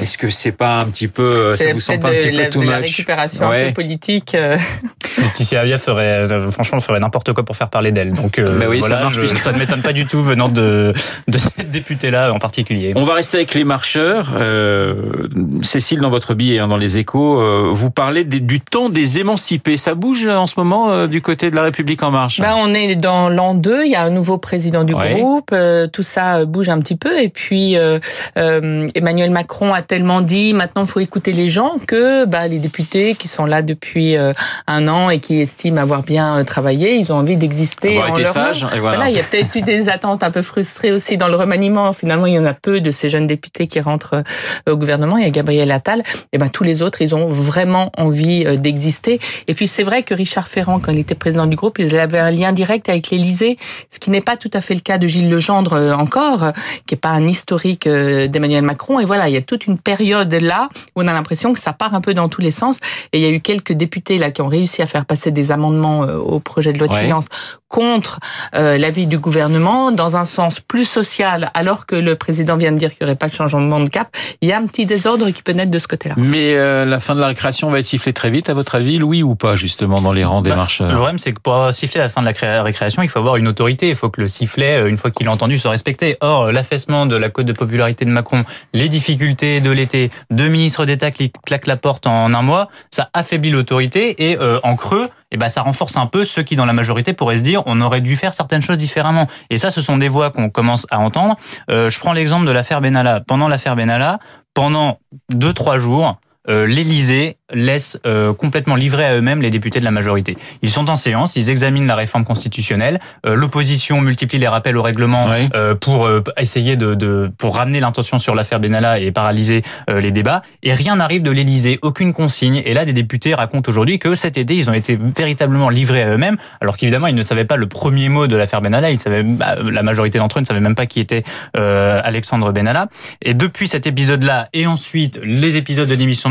est-ce 0.00 0.16
que 0.16 0.30
c'est 0.30 0.52
pas 0.52 0.80
un 0.80 0.86
petit 0.86 1.08
peu, 1.08 1.56
ça 1.56 1.72
vous 1.74 1.80
semble 1.80 2.00
pas 2.00 2.08
un 2.08 2.12
petit 2.12 2.30
la, 2.30 2.44
peu 2.44 2.50
too 2.50 2.62
la 2.62 2.80
much? 2.80 2.88
récupération 2.90 3.48
ouais. 3.50 3.64
un 3.64 3.66
peu 3.68 3.74
politique. 3.74 4.34
Laetitia 5.32 5.60
Avia 5.60 5.78
ferait, 5.78 6.28
franchement, 6.50 6.80
ferait 6.80 7.00
n'importe 7.00 7.32
quoi 7.32 7.44
pour 7.44 7.56
faire 7.56 7.68
parler 7.68 7.92
d'elle. 7.92 8.12
Donc 8.12 8.38
mais 8.38 8.66
oui, 8.66 8.80
voilà, 8.80 8.96
ça, 8.96 9.02
marche, 9.02 9.20
je, 9.20 9.26
ça 9.26 9.52
ne 9.52 9.58
m'étonne 9.58 9.82
pas 9.82 9.92
du 9.92 10.06
tout 10.06 10.22
venant 10.22 10.48
de, 10.48 10.92
de 11.28 11.38
cette 11.38 11.70
députée-là 11.70 12.32
en 12.32 12.38
particulier. 12.38 12.92
On 12.96 13.04
va 13.04 13.14
rester 13.14 13.38
avec 13.38 13.54
les 13.54 13.64
marcheurs. 13.64 14.32
Euh, 14.34 15.28
Cécile, 15.62 16.00
dans 16.00 16.10
votre 16.10 16.34
billet, 16.34 16.58
hein, 16.58 16.68
dans 16.68 16.76
les 16.76 16.98
échos, 16.98 17.40
euh, 17.40 17.70
vous 17.72 17.90
parlez 17.90 18.24
des, 18.24 18.40
du 18.40 18.60
temps 18.60 18.88
des 18.88 19.18
émancipés. 19.18 19.76
Ça 19.76 19.94
bouge 19.94 20.26
en 20.26 20.46
ce 20.46 20.54
moment 20.56 20.90
euh, 20.90 21.06
du 21.06 21.20
côté 21.20 21.50
de 21.50 21.56
la 21.56 21.62
République 21.62 22.02
en 22.02 22.10
marche? 22.10 22.40
Ben, 22.40 22.54
On 22.56 22.74
est 22.74 22.94
dans 22.96 23.28
l'an 23.28 23.54
2, 23.54 23.84
il 23.84 23.90
y 23.90 23.94
a 23.94 24.02
un 24.02 24.10
nouveau 24.10 24.38
président 24.38 24.84
du 24.84 24.94
ouais. 24.94 25.14
groupe, 25.14 25.50
euh, 25.52 25.86
tout 25.86 26.02
ça 26.02 26.44
bouge 26.44 26.68
un 26.68 26.80
petit 26.80 26.96
peu. 26.96 27.20
Et 27.20 27.28
puis 27.28 27.76
euh, 27.76 27.98
Emmanuel 28.36 29.30
Macron 29.30 29.72
a 29.72 29.82
tellement 29.82 30.20
dit, 30.20 30.52
maintenant 30.52 30.82
il 30.82 30.88
faut 30.88 31.00
écouter 31.00 31.32
les 31.32 31.48
gens, 31.48 31.76
que 31.86 32.24
bah, 32.24 32.46
les 32.46 32.58
députés 32.58 33.14
qui 33.14 33.28
sont 33.28 33.46
là 33.46 33.62
depuis 33.62 34.16
un 34.16 34.88
an 34.88 35.10
et 35.10 35.18
qui 35.22 35.40
estiment 35.40 35.80
avoir 35.80 36.02
bien 36.02 36.44
travaillé, 36.44 36.96
ils 36.96 37.10
ont 37.12 37.16
envie 37.16 37.36
d'exister 37.36 37.98
en 37.98 38.14
leur 38.14 38.34
nom. 38.34 38.52
Et 38.74 38.80
voilà. 38.80 38.80
voilà. 38.80 39.10
il 39.10 39.16
y 39.16 39.20
a 39.20 39.22
peut-être 39.22 39.54
eu 39.56 39.62
des 39.62 39.88
attentes 39.88 40.22
un 40.22 40.30
peu 40.30 40.42
frustrées 40.42 40.92
aussi 40.92 41.16
dans 41.16 41.28
le 41.28 41.36
remaniement. 41.36 41.92
Finalement, 41.92 42.26
il 42.26 42.34
y 42.34 42.38
en 42.38 42.44
a 42.44 42.52
peu 42.52 42.80
de 42.80 42.90
ces 42.90 43.08
jeunes 43.08 43.26
députés 43.26 43.66
qui 43.66 43.80
rentrent 43.80 44.22
au 44.68 44.76
gouvernement. 44.76 45.16
Il 45.16 45.24
y 45.24 45.26
a 45.26 45.30
Gabriel 45.30 45.70
Attal. 45.70 46.02
Et 46.32 46.38
ben 46.38 46.48
tous 46.48 46.64
les 46.64 46.82
autres, 46.82 47.00
ils 47.00 47.14
ont 47.14 47.28
vraiment 47.28 47.90
envie 47.96 48.44
d'exister. 48.58 49.20
Et 49.48 49.54
puis 49.54 49.66
c'est 49.66 49.82
vrai 49.82 50.02
que 50.02 50.14
Richard 50.14 50.48
Ferrand, 50.48 50.80
quand 50.80 50.92
il 50.92 50.98
était 50.98 51.14
président 51.14 51.46
du 51.46 51.56
groupe, 51.56 51.78
il 51.78 51.96
avait 51.98 52.18
un 52.18 52.30
lien 52.30 52.52
direct 52.52 52.88
avec 52.88 53.10
l'Élysée, 53.10 53.58
ce 53.90 53.98
qui 53.98 54.10
n'est 54.10 54.20
pas 54.20 54.36
tout 54.36 54.50
à 54.52 54.60
fait 54.60 54.74
le 54.74 54.80
cas 54.80 54.98
de 54.98 55.06
Gilles 55.06 55.30
Legendre 55.30 55.94
encore, 55.96 56.52
qui 56.86 56.94
est 56.94 56.98
pas 56.98 57.10
un 57.10 57.26
historique 57.26 57.88
d'Emmanuel 57.88 58.62
Macron. 58.62 59.00
Et 59.00 59.04
voilà, 59.04 59.28
il 59.28 59.34
y 59.34 59.38
a 59.38 59.42
toute 59.42 59.66
une 59.66 59.78
période 59.78 60.32
là 60.34 60.68
où 60.96 61.02
on 61.02 61.06
a 61.06 61.12
l'impression 61.12 61.52
que 61.52 61.60
ça 61.60 61.72
part 61.72 61.94
un 61.94 62.00
peu 62.00 62.14
dans 62.14 62.28
tous 62.28 62.40
les 62.40 62.50
sens. 62.50 62.78
Et 63.12 63.18
il 63.18 63.22
y 63.22 63.26
a 63.26 63.30
eu 63.30 63.40
quelques 63.40 63.72
députés 63.72 64.18
là 64.18 64.30
qui 64.30 64.42
ont 64.42 64.48
réussi 64.48 64.82
à 64.82 64.86
faire 64.86 65.04
passer 65.12 65.30
des 65.30 65.52
amendements 65.52 66.00
au 66.00 66.40
projet 66.40 66.72
de 66.72 66.78
loi 66.78 66.88
de 66.88 66.94
ouais. 66.94 67.04
finances 67.04 67.28
contre 67.72 68.20
euh, 68.54 68.76
l'avis 68.76 69.06
du 69.06 69.18
gouvernement 69.18 69.90
dans 69.90 70.16
un 70.16 70.26
sens 70.26 70.60
plus 70.60 70.84
social, 70.84 71.50
alors 71.54 71.86
que 71.86 71.96
le 71.96 72.14
président 72.14 72.56
vient 72.56 72.70
de 72.70 72.76
dire 72.76 72.90
qu'il 72.90 72.98
n'y 73.00 73.06
aurait 73.06 73.16
pas 73.16 73.28
de 73.28 73.32
changement 73.32 73.80
de 73.80 73.88
cap, 73.88 74.14
il 74.42 74.48
y 74.48 74.52
a 74.52 74.58
un 74.58 74.66
petit 74.66 74.84
désordre 74.84 75.30
qui 75.30 75.42
peut 75.42 75.52
naître 75.52 75.70
de 75.70 75.78
ce 75.78 75.88
côté-là. 75.88 76.14
Mais 76.18 76.54
euh, 76.54 76.84
la 76.84 77.00
fin 77.00 77.14
de 77.14 77.20
la 77.20 77.28
récréation 77.28 77.70
va 77.70 77.78
être 77.78 77.86
sifflée 77.86 78.12
très 78.12 78.30
vite, 78.30 78.50
à 78.50 78.54
votre 78.54 78.74
avis, 78.74 79.02
oui 79.02 79.22
ou 79.22 79.34
pas, 79.34 79.56
justement, 79.56 80.02
dans 80.02 80.12
les 80.12 80.24
rangs 80.24 80.42
des 80.42 80.50
bah, 80.50 80.56
marcheurs 80.56 80.88
Le 80.88 80.94
problème, 80.94 81.18
c'est 81.18 81.32
que 81.32 81.40
pour 81.40 81.72
siffler 81.72 82.00
à 82.00 82.04
la 82.04 82.10
fin 82.10 82.22
de 82.22 82.30
la 82.42 82.62
récréation, 82.62 83.02
il 83.02 83.08
faut 83.08 83.18
avoir 83.18 83.36
une 83.36 83.48
autorité, 83.48 83.88
il 83.88 83.96
faut 83.96 84.10
que 84.10 84.20
le 84.20 84.28
sifflet, 84.28 84.88
une 84.88 84.98
fois 84.98 85.10
qu'il 85.10 85.26
est 85.26 85.30
entendu, 85.30 85.58
soit 85.58 85.70
respecté. 85.70 86.18
Or, 86.20 86.52
l'affaissement 86.52 87.06
de 87.06 87.16
la 87.16 87.30
cote 87.30 87.46
de 87.46 87.52
popularité 87.52 88.04
de 88.04 88.10
Macron, 88.10 88.44
les 88.74 88.90
difficultés 88.90 89.60
de 89.60 89.70
l'été, 89.70 90.10
deux 90.30 90.48
ministres 90.48 90.84
d'État 90.84 91.10
qui 91.10 91.32
claquent 91.46 91.66
la 91.66 91.76
porte 91.76 92.06
en 92.06 92.34
un 92.34 92.42
mois, 92.42 92.68
ça 92.90 93.08
affaiblit 93.14 93.50
l'autorité 93.50 94.28
et 94.30 94.38
euh, 94.38 94.60
en 94.62 94.76
creux, 94.76 95.08
eh 95.32 95.36
ben 95.36 95.48
ça 95.48 95.62
renforce 95.62 95.96
un 95.96 96.06
peu 96.06 96.24
ceux 96.24 96.42
qui 96.42 96.56
dans 96.56 96.66
la 96.66 96.72
majorité 96.72 97.12
pourraient 97.12 97.38
se 97.38 97.42
dire 97.42 97.62
on 97.66 97.80
aurait 97.80 98.00
dû 98.00 98.16
faire 98.16 98.34
certaines 98.34 98.62
choses 98.62 98.78
différemment. 98.78 99.26
Et 99.50 99.58
ça, 99.58 99.70
ce 99.70 99.80
sont 99.80 99.96
des 99.96 100.08
voix 100.08 100.30
qu'on 100.30 100.50
commence 100.50 100.86
à 100.90 100.98
entendre. 100.98 101.36
Euh, 101.70 101.90
je 101.90 101.98
prends 101.98 102.12
l'exemple 102.12 102.46
de 102.46 102.52
l'affaire 102.52 102.80
Benalla. 102.80 103.20
Pendant 103.26 103.48
l'affaire 103.48 103.74
Benalla, 103.74 104.18
pendant 104.54 104.98
deux 105.30 105.52
trois 105.52 105.78
jours, 105.78 106.16
euh, 106.48 106.66
l'Élysée 106.66 107.36
laisse 107.52 107.98
euh, 108.06 108.32
complètement 108.32 108.74
livrer 108.74 109.04
à 109.04 109.14
eux-mêmes 109.14 109.42
les 109.42 109.50
députés 109.50 109.78
de 109.78 109.84
la 109.84 109.90
majorité. 109.90 110.36
Ils 110.62 110.70
sont 110.70 110.88
en 110.90 110.96
séance, 110.96 111.36
ils 111.36 111.50
examinent 111.50 111.86
la 111.86 111.94
réforme 111.94 112.24
constitutionnelle. 112.24 112.98
Euh, 113.26 113.34
L'opposition 113.34 114.00
multiplie 114.00 114.38
les 114.38 114.48
rappels 114.48 114.76
au 114.76 114.82
règlement 114.82 115.28
euh, 115.54 115.74
pour 115.74 116.06
euh, 116.06 116.22
essayer 116.38 116.76
de, 116.76 116.94
de, 116.94 117.30
pour 117.38 117.56
ramener 117.56 117.80
l'intention 117.80 118.18
sur 118.18 118.34
l'affaire 118.34 118.58
Benalla 118.58 118.98
et 118.98 119.12
paralyser 119.12 119.62
euh, 119.90 120.00
les 120.00 120.10
débats. 120.10 120.42
Et 120.62 120.72
rien 120.72 120.96
n'arrive 120.96 121.22
de 121.22 121.30
l'Élysée, 121.30 121.78
aucune 121.82 122.12
consigne. 122.12 122.62
Et 122.64 122.74
là, 122.74 122.84
des 122.84 122.92
députés 122.92 123.34
racontent 123.34 123.70
aujourd'hui 123.70 123.98
que 123.98 124.14
cet 124.14 124.36
été, 124.36 124.56
ils 124.56 124.70
ont 124.70 124.74
été 124.74 124.98
véritablement 125.16 125.68
livrés 125.68 126.02
à 126.02 126.10
eux-mêmes, 126.10 126.36
alors 126.60 126.76
qu'évidemment, 126.76 127.06
ils 127.06 127.14
ne 127.14 127.22
savaient 127.22 127.44
pas 127.44 127.56
le 127.56 127.66
premier 127.66 128.08
mot 128.08 128.26
de 128.26 128.36
l'affaire 128.36 128.62
Benalla. 128.62 128.90
Ils 128.90 129.00
savaient, 129.00 129.22
bah, 129.22 129.56
la 129.62 129.82
majorité 129.82 130.18
d'entre 130.18 130.38
eux 130.38 130.40
ne 130.40 130.46
savaient 130.46 130.60
même 130.60 130.74
pas 130.74 130.86
qui 130.86 131.00
était 131.00 131.22
Alexandre 131.54 132.52
Benalla. 132.52 132.88
Et 133.20 133.34
depuis 133.34 133.68
cet 133.68 133.86
épisode-là, 133.86 134.48
et 134.52 134.66
ensuite 134.66 135.20
les 135.22 135.56
épisodes 135.56 135.88
de 135.88 135.94
démission 135.94 136.30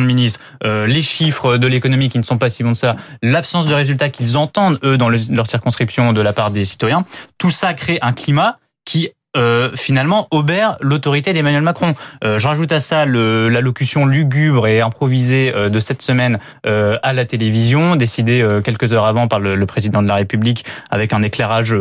euh, 0.63 0.87
les 0.87 1.01
chiffres 1.01 1.57
de 1.57 1.67
l'économie 1.67 2.09
qui 2.09 2.17
ne 2.17 2.23
sont 2.23 2.37
pas 2.37 2.49
si 2.49 2.63
bons 2.63 2.73
que 2.73 2.77
ça, 2.77 2.95
l'absence 3.21 3.67
de 3.67 3.73
résultats 3.73 4.09
qu'ils 4.09 4.37
entendent, 4.37 4.79
eux, 4.83 4.97
dans 4.97 5.09
leur 5.09 5.47
circonscription 5.47 6.13
de 6.13 6.21
la 6.21 6.33
part 6.33 6.51
des 6.51 6.65
citoyens, 6.65 7.05
tout 7.37 7.49
ça 7.49 7.73
crée 7.73 7.99
un 8.01 8.13
climat 8.13 8.55
qui 8.85 9.09
euh, 9.37 9.69
finalement 9.75 10.27
obère 10.31 10.77
l'autorité 10.81 11.33
d'Emmanuel 11.33 11.61
Macron. 11.61 11.95
Euh, 12.23 12.39
je 12.39 12.47
rajoute 12.47 12.71
à 12.71 12.79
ça 12.79 13.05
l'allocution 13.05 14.05
lugubre 14.05 14.67
et 14.67 14.81
improvisée 14.81 15.53
euh, 15.55 15.69
de 15.69 15.79
cette 15.79 16.01
semaine 16.01 16.39
euh, 16.65 16.97
à 17.03 17.13
la 17.13 17.25
télévision, 17.25 17.95
décidée 17.95 18.41
euh, 18.41 18.61
quelques 18.61 18.93
heures 18.93 19.05
avant 19.05 19.27
par 19.27 19.39
le, 19.39 19.55
le, 19.55 19.65
président 19.65 20.01
de 20.01 20.07
la 20.07 20.15
République 20.15 20.65
avec 20.89 21.13
un 21.13 21.23
éclairage 21.23 21.75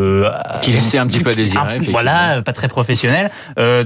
qui 0.63 0.71
laissait 0.71 0.99
un 0.99 1.07
petit 1.07 1.21
peu 1.21 1.31
à 1.31 1.35
désirer. 1.35 1.79
Voilà, 1.91 2.43
pas 2.43 2.53
très 2.53 2.69
professionnel. 2.69 3.31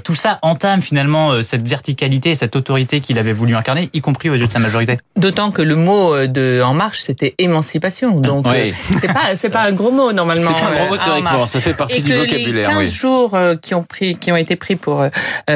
tout 0.05 0.15
ça 0.15 0.39
entame 0.43 0.83
finalement 0.83 1.43
cette 1.43 1.67
verticalité, 1.67 2.35
cette 2.35 2.57
autorité 2.57 3.01
qu'il 3.01 3.19
avait 3.19 3.33
voulu 3.33 3.55
incarner, 3.55 3.89
y 3.93 4.01
compris 4.01 4.29
aux 4.29 4.35
yeux 4.35 4.47
de 4.47 4.53
sa 4.53 4.59
majorité. 4.59 4.99
D'autant 5.17 5.51
que 5.51 5.63
le 5.63 5.77
mot 5.77 6.27
de 6.27 6.61
En 6.63 6.75
Marche 6.75 7.01
c'était 7.01 7.35
émancipation, 7.39 8.21
donc 8.21 8.47
oui. 8.49 8.75
c'est 9.01 9.13
pas 9.13 9.37
c'est 9.37 9.51
pas 9.53 9.63
un 9.63 9.73
gros 9.73 9.91
mot 9.91 10.13
normalement. 10.13 10.51
C'est 10.55 10.61
pas 10.63 10.69
un 10.69 10.85
gros 10.85 10.95
mot 10.95 11.03
théoriquement, 11.03 11.47
ça 11.47 11.61
fait 11.61 11.75
partie 11.75 11.99
et 11.99 12.01
du 12.01 12.11
que 12.11 12.19
vocabulaire. 12.19 12.69
Les 12.69 12.75
15 12.77 12.89
oui. 12.89 12.95
jours 12.95 13.37
qui 13.61 13.75
ont 13.75 13.83
pris, 13.83 14.17
qui 14.17 14.33
ont 14.33 14.37
été 14.37 14.57
pris 14.57 14.77
pour 14.77 15.03
euh, 15.03 15.09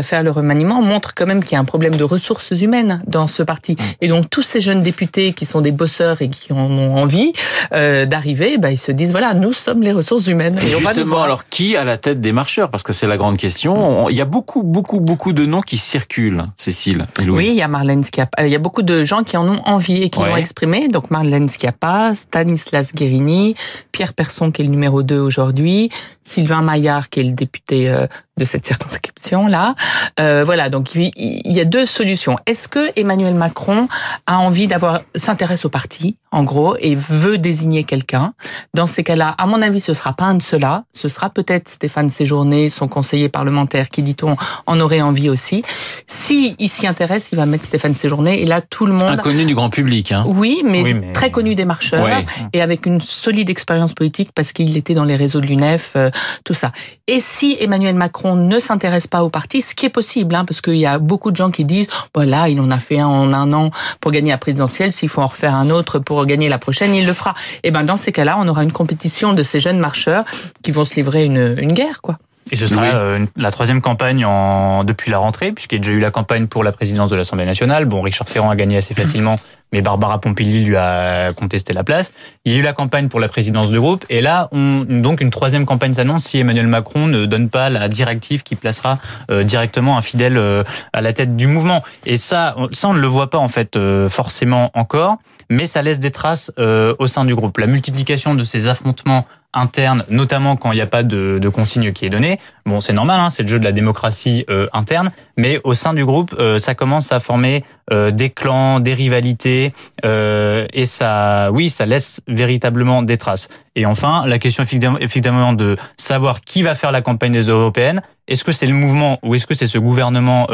faire 0.02 0.23
le 0.23 0.31
remaniement 0.31 0.83
montrent 0.83 1.14
quand 1.14 1.26
même 1.26 1.43
qu'il 1.43 1.52
y 1.52 1.57
a 1.57 1.61
un 1.61 1.64
problème 1.64 1.97
de 1.97 2.05
ressources 2.05 2.50
humaines 2.50 3.02
dans 3.07 3.26
ce 3.26 3.43
parti. 3.43 3.76
Et 4.00 4.09
donc 4.09 4.31
tous 4.31 4.43
ces 4.43 4.61
jeunes 4.61 4.83
députés 4.83 5.33
qui 5.33 5.45
sont 5.45 5.61
des 5.61 5.73
bosseurs 5.73 6.23
et 6.23 6.28
qui 6.28 6.52
en 6.52 6.71
ont 6.71 6.97
envie 6.97 7.33
euh, 7.73 8.07
d'arriver, 8.07 8.59
bah, 8.59 8.71
ils 8.71 8.78
se 8.78 8.93
disent 8.93 9.11
voilà, 9.11 9.35
nous 9.35 9.52
sommes 9.52 9.83
les 9.83 9.93
ressources 9.93 10.26
humaines. 10.26 10.59
Et, 10.62 10.69
et 10.69 10.78
justement, 10.78 11.23
alors 11.23 11.49
qui 11.49 11.76
à 11.76 11.85
la 11.85 11.99
tête 11.99 12.21
des 12.21 12.33
marcheurs? 12.33 12.71
Parce 12.71 12.83
que 12.83 12.93
c'est 12.93 13.07
la 13.07 13.17
grande 13.17 13.37
question. 13.37 14.09
Il 14.09 14.17
y 14.17 14.21
a 14.21 14.25
beaucoup, 14.25 14.62
beaucoup, 14.62 15.00
beaucoup 15.00 15.33
de 15.33 15.47
noms 15.47 15.61
qui 15.61 15.78
circulent, 15.78 16.45
Cécile. 16.57 17.07
Et 17.21 17.25
Louis. 17.25 17.37
Oui, 17.38 17.49
il 17.50 17.57
y 17.57 17.62
a 17.62 17.69
Marlène 17.69 18.05
Schiappa. 18.05 18.47
Il 18.47 18.52
y 18.52 18.55
a 18.55 18.59
beaucoup 18.59 18.83
de 18.83 19.05
gens 19.05 19.23
qui 19.23 19.37
en 19.37 19.49
ont 19.49 19.61
envie 19.64 20.02
et 20.02 20.11
qui 20.11 20.21
ouais. 20.21 20.28
l'ont 20.28 20.37
exprimé. 20.37 20.88
Donc 20.88 21.11
Marlène 21.11 21.49
Schiappa, 21.49 22.14
Stanislas 22.14 22.93
Guérini, 22.95 23.55
Pierre 23.93 24.14
Persson 24.14 24.50
qui 24.50 24.62
est 24.62 24.64
le 24.64 24.71
numéro 24.71 25.02
2 25.02 25.19
aujourd'hui, 25.19 25.90
Sylvain 26.23 26.62
Maillard 26.62 27.09
qui 27.09 27.21
est 27.21 27.25
le 27.25 27.33
député 27.33 27.88
euh, 27.90 28.07
de 28.38 28.45
cette 28.45 28.66
circonscription-là. 28.66 29.75
Euh, 30.21 30.42
voilà, 30.45 30.71
donc 30.71 30.95
il 30.95 31.12
y 31.45 31.61
a 31.61 31.64
deux 31.64 31.85
solutions. 31.85 32.38
Est-ce 32.47 32.68
que 32.68 32.90
Emmanuel 32.97 33.35
Macron 33.35 33.88
a 34.26 34.38
envie 34.38 34.66
d'avoir 34.66 35.00
s'intéresse 35.14 35.64
au 35.64 35.68
parti, 35.68 36.16
en 36.30 36.45
gros, 36.45 36.76
et 36.80 36.95
veut 36.95 37.38
désigner 37.38 37.85
quelqu'un? 37.85 38.33
Dans 38.75 38.87
ces 38.87 39.02
cas-là, 39.02 39.35
à 39.38 39.47
mon 39.47 39.61
avis, 39.61 39.80
ce 39.80 39.92
sera 39.92 40.12
pas 40.12 40.25
un 40.25 40.35
de 40.35 40.42
ceux-là. 40.42 40.85
Ce 40.95 41.09
sera 41.09 41.30
peut-être 41.30 41.68
Stéphane 41.68 42.11
Séjourné, 42.11 42.68
son 42.68 42.88
conseiller 42.88 43.28
parlementaire, 43.28 43.90
qui, 43.90 44.02
dit-on, 44.02 44.37
en 44.66 44.80
aurait 44.80 45.02
envie 45.02 45.28
aussi. 45.28 45.62
Si 46.07 46.54
il 46.59 46.68
s'y 46.68 46.87
intéresse, 46.87 47.28
il 47.33 47.37
va 47.37 47.47
mettre 47.47 47.64
Stéphane 47.64 47.95
Séjourné, 47.95 48.40
et 48.42 48.47
là, 48.47 48.61
tout 48.61 48.87
le 48.87 48.92
monde... 48.92 49.09
Inconnu 49.09 49.45
du 49.45 49.54
grand 49.54 49.71
public, 49.71 50.12
hein. 50.12 50.25
Oui, 50.28 50.62
mais, 50.64 50.83
oui, 50.83 50.95
mais... 50.95 51.12
très 51.12 51.30
connu 51.30 51.54
des 51.54 51.64
marcheurs, 51.64 52.04
ouais. 52.04 52.25
et 52.52 52.62
avec 52.62 52.87
une 52.87 53.00
solide 53.00 53.50
expérience 53.50 53.95
politique, 53.95 54.30
parce 54.35 54.52
qu'il 54.52 54.76
était 54.76 54.95
dans 54.95 55.04
les 55.04 55.16
réseaux 55.16 55.40
de 55.40 55.47
l'UNEF, 55.47 55.92
euh, 55.97 56.11
tout 56.45 56.54
ça. 56.54 56.73
Et 57.07 57.21
si 57.21 57.57
Emmanuel 57.59 57.95
Macron 57.95 58.27
ne 58.37 58.58
s'intéresse 58.58 59.06
pas 59.06 59.23
au 59.23 59.28
parti, 59.28 59.62
ce 59.62 59.75
qui 59.75 59.87
est 59.87 59.90
possible, 59.90 60.35
hein, 60.35 60.44
parce 60.44 60.61
qu'il 60.61 60.76
y 60.76 60.87
a 60.87 60.99
beaucoup 60.99 61.30
de 61.30 61.37
gens 61.37 61.50
qui 61.50 61.64
disent, 61.64 61.88
voilà, 62.14 62.44
bon, 62.44 62.52
il 62.52 62.61
en 62.61 62.70
a 62.70 62.78
fait 62.78 62.99
un 62.99 63.06
en 63.06 63.32
un 63.32 63.52
an 63.52 63.70
pour 64.00 64.11
gagner 64.11 64.30
la 64.30 64.38
présidentielle, 64.38 64.92
s'il 64.92 65.08
faut 65.08 65.23
en 65.23 65.26
refaire 65.26 65.54
un 65.54 65.70
autre 65.70 65.99
pour 65.99 66.25
gagner 66.26 66.49
la 66.49 66.58
prochaine, 66.58 66.94
il 66.94 67.06
le 67.06 67.12
fera. 67.12 67.35
Et 67.62 67.70
ben 67.70 67.85
dans 67.85 67.97
ces 67.97 68.12
cas-là, 68.12 68.37
on 68.38 68.49
aura 68.49 68.62
une 68.62 68.73
compétition 68.73 69.32
de 69.32 69.42
ces 69.42 69.61
jeunes 69.61 69.78
marcheurs 69.78 70.25
qui 70.62 70.70
vont 70.70 70.85
se 70.85 70.94
livrer 70.94 71.25
une, 71.25 71.56
une 71.58 71.73
guerre, 71.73 72.00
quoi. 72.02 72.18
Et 72.50 72.57
ce 72.57 72.67
sera 72.67 72.83
oui. 72.83 72.88
euh, 72.93 73.26
la 73.37 73.50
troisième 73.50 73.81
campagne 73.81 74.25
en, 74.25 74.85
depuis 74.85 75.11
la 75.11 75.19
rentrée, 75.19 75.52
puisqu'il 75.52 75.76
y 75.76 75.78
a 75.78 75.83
déjà 75.83 75.93
eu 75.93 76.00
la 76.00 76.11
campagne 76.11 76.47
pour 76.47 76.64
la 76.64 76.73
présidence 76.73 77.11
de 77.11 77.17
l'Assemblée 77.17 77.45
nationale. 77.45 77.85
Bon, 77.85 78.00
Richard 78.02 78.28
Ferrand 78.28 78.50
a 78.50 78.57
gagné 78.57 78.76
assez 78.76 78.95
facilement, 78.95 79.38
mais 79.73 79.83
Barbara 79.83 80.21
Pompili 80.21 80.64
lui 80.64 80.76
a 80.76 81.33
contesté 81.33 81.73
la 81.73 81.85
place. 81.85 82.11
Il 82.45 82.52
y 82.52 82.57
a 82.57 82.59
eu 82.59 82.62
la 82.62 82.73
campagne 82.73 83.09
pour 83.09 83.21
la 83.21 83.28
présidence 83.28 83.71
du 83.71 83.78
groupe, 83.78 84.05
et 84.09 84.21
là, 84.21 84.49
on, 84.52 84.85
donc 84.88 85.21
une 85.21 85.31
troisième 85.31 85.67
campagne 85.67 85.95
s'annonce 85.95 86.25
si 86.25 86.38
Emmanuel 86.38 86.67
Macron 86.67 87.07
ne 87.07 87.26
donne 87.26 87.50
pas 87.50 87.69
la 87.69 87.88
directive 87.88 88.43
qui 88.43 88.57
placera 88.57 88.99
euh, 89.31 89.45
directement 89.45 89.99
un 89.99 90.02
fidèle 90.02 90.38
euh, 90.38 90.62
à 90.93 91.00
la 91.00 91.12
tête 91.12 91.37
du 91.37 91.47
mouvement. 91.47 91.83
Et 92.07 92.17
ça, 92.17 92.57
ça 92.73 92.88
on 92.88 92.95
ne 92.95 93.00
le 93.00 93.09
voit 93.09 93.31
pas 93.31 93.38
en 93.38 93.49
fait 93.49 93.76
euh, 93.76 94.09
forcément 94.09 94.71
encore, 94.75 95.19
mais 95.50 95.67
ça 95.67 95.83
laisse 95.83 95.99
des 95.99 96.11
traces 96.11 96.52
euh, 96.59 96.95
au 96.99 97.09
sein 97.09 97.25
du 97.25 97.35
groupe. 97.35 97.59
La 97.59 97.67
multiplication 97.67 98.35
de 98.35 98.45
ces 98.45 98.69
affrontements 98.69 99.26
interne, 99.55 100.05
notamment 100.11 100.57
quand 100.57 100.73
il 100.73 100.76
n'y 100.76 100.81
a 100.81 100.87
pas 100.87 101.02
de, 101.02 101.38
de, 101.40 101.49
consigne 101.49 101.93
qui 101.93 102.05
est 102.05 102.11
donnée. 102.11 102.38
Bon, 102.67 102.81
c'est 102.81 102.93
normal, 102.93 103.21
hein, 103.21 103.31
c'est 103.31 103.43
le 103.43 103.49
jeu 103.49 103.59
de 103.59 103.64
la 103.64 103.73
démocratie 103.73 104.45
euh, 104.50 104.69
interne, 104.73 105.11
mais 105.37 105.61
au 105.64 105.75
sein 105.75 105.95
du 105.95 106.05
groupe, 106.05 106.35
euh, 106.38 106.59
ça 106.59 106.75
commence 106.75 107.12
à 107.12 107.21
former 107.21 107.64
euh, 107.92 108.11
des 108.11 108.30
clans, 108.30 108.80
des 108.80 108.95
rivalités, 108.95 109.73
et 110.04 110.87
ça, 110.87 111.50
oui, 111.52 111.71
ça 111.71 111.87
laisse 111.87 112.21
véritablement 112.26 113.02
des 113.02 113.18
traces. 113.18 113.49
Et 113.75 113.87
enfin, 113.87 114.26
la 114.26 114.38
question 114.38 114.64
effectivement 114.64 115.52
de 115.52 115.76
savoir 115.97 116.40
qui 116.40 116.62
va 116.62 116.75
faire 116.75 116.92
la 116.92 117.00
campagne 117.00 117.33
des 117.33 117.49
européennes. 117.49 118.02
Est-ce 118.26 118.45
que 118.45 118.52
c'est 118.52 118.66
le 118.66 118.75
mouvement 118.75 119.18
ou 119.23 119.35
est-ce 119.35 119.47
que 119.47 119.54
c'est 119.54 119.66
ce 119.66 119.78
gouvernement 119.78 120.47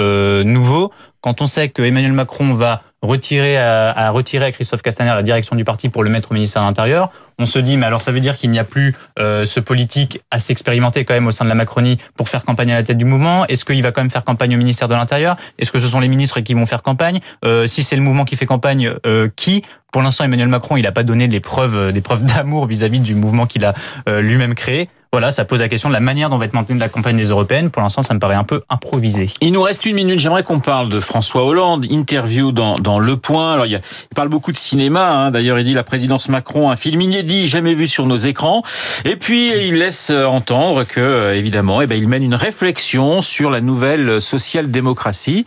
nouveau? 0.45 0.93
Quand 1.21 1.41
on 1.41 1.47
sait 1.47 1.69
que 1.69 1.83
Emmanuel 1.83 2.13
Macron 2.13 2.55
va 2.55 2.83
retirer 3.03 3.57
à, 3.59 3.91
à 3.91 4.11
retirer 4.11 4.47
à 4.47 4.53
Christophe 4.53 4.83
Castaner 4.83 5.11
la 5.11 5.23
direction 5.23 5.57
du 5.57 5.65
parti 5.65 5.89
pour 5.89 6.05
le 6.05 6.11
mettre 6.11 6.31
au 6.31 6.35
ministère 6.35 6.63
de 6.63 6.67
l'Intérieur, 6.67 7.11
on 7.39 7.47
se 7.47 7.59
dit 7.59 7.77
mais 7.77 7.87
alors 7.87 8.01
ça 8.01 8.13
veut 8.13 8.21
dire 8.21 8.37
qu'il 8.37 8.51
n'y 8.51 8.59
a 8.59 8.65
plus 8.65 8.95
euh, 9.19 9.45
ce 9.45 9.61
politique 9.61 10.21
assez 10.31 10.53
expérimenté 10.53 11.05
quand 11.05 11.15
même 11.15 11.27
au 11.27 11.31
sein 11.31 11.45
de 11.45 11.49
la 11.49 11.55
Macronie 11.55 11.99
pour 12.17 12.29
faire 12.29 12.45
campagne 12.45 12.73
à 12.73 12.77
la 12.77 12.83
tête 12.83 12.97
du 12.97 13.05
mouvement? 13.05 13.47
Est-ce 13.47 13.65
qu'il 13.65 13.83
va 13.83 13.93
quand 13.93 14.03
même 14.03 14.11
faire 14.11 14.25
campagne 14.25 14.55
au 14.55 14.59
ministère 14.59 14.89
de 14.89 14.95
l'Intérieur? 14.95 15.37
Est-ce 15.59 15.73
que 15.73 15.81
ce 15.81 15.89
sont 15.89 16.01
les 16.01 16.09
ministres 16.09 16.41
qui 16.41 16.55
vont 16.55 16.67
faire 16.67 16.83
campagne? 16.83 17.21
Euh, 17.45 17.67
Si 17.67 17.83
c'est 17.83 17.97
le 17.97 18.03
mouvement 18.03 18.25
qui 18.25 18.37
fait 18.37 18.47
campagne, 18.47 18.93
euh, 19.07 19.29
qui 19.37 19.63
Pour 19.93 20.03
l'instant, 20.03 20.25
Emmanuel 20.25 20.49
Macron, 20.49 20.77
il 20.77 20.83
n'a 20.83 20.93
pas 20.93 21.03
donné 21.03 21.29
des 21.29 21.41
preuves, 21.41 21.93
des 21.93 22.01
preuves 22.03 22.25
d'amour 22.25 22.67
vis-à-vis 22.67 23.01
du 23.01 23.15
mouvement 23.15 23.47
qu'il 23.47 23.65
a 23.65 23.75
lui-même 24.07 24.55
créé 24.55 24.89
voilà, 25.15 25.31
ça 25.31 25.45
pose 25.45 25.61
la 25.61 25.69
question 25.69 25.89
de 25.91 25.95
la 25.95 26.01
manière 26.01 26.29
dont 26.29 26.39
va 26.39 26.45
être 26.45 26.55
maintenue 26.55 26.77
la 26.77 26.89
campagne 26.89 27.17
des 27.17 27.27
européennes. 27.27 27.71
Pour 27.71 27.83
l'instant, 27.83 28.03
ça 28.03 28.15
me 28.15 28.19
paraît 28.19 28.35
un 28.35 28.43
peu 28.43 28.63
improvisé. 28.69 29.31
Il 29.41 29.53
nous 29.53 29.63
reste 29.63 29.87
une 29.87 29.95
minute. 29.95 30.19
J'aimerais 30.19 30.43
qu'on 30.43 30.59
parle 30.59 30.89
de 30.89 30.99
François 30.99 31.45
Hollande. 31.45 31.87
Interview 31.89 32.51
dans, 32.51 32.75
dans 32.75 32.99
Le 32.99 33.17
Point. 33.17 33.53
Alors, 33.53 33.65
il, 33.65 33.71
y 33.71 33.77
a, 33.77 33.79
il 33.79 34.15
parle 34.17 34.29
beaucoup 34.29 34.51
de 34.51 34.57
cinéma. 34.57 35.09
Hein. 35.09 35.31
D'ailleurs, 35.31 35.57
il 35.61 35.65
dit 35.65 35.73
la 35.73 35.85
présidence 35.85 36.29
Macron, 36.29 36.69
un 36.69 36.75
film 36.75 37.01
inédit, 37.01 37.47
jamais 37.47 37.75
vu 37.75 37.87
sur 37.87 38.07
nos 38.07 38.17
écrans. 38.17 38.65
Et 39.05 39.15
puis, 39.15 39.53
il 39.69 39.77
laisse 39.77 40.11
entendre 40.11 40.83
que, 40.83 41.33
évidemment, 41.33 41.81
eh 41.81 41.87
ben, 41.87 41.97
il 41.97 42.09
mène 42.09 42.25
une 42.25 42.35
réflexion 42.35 43.23
sur 43.23 43.51
la 43.51 43.61
nouvelle 43.61 44.21
social-démocratie. 44.21 45.45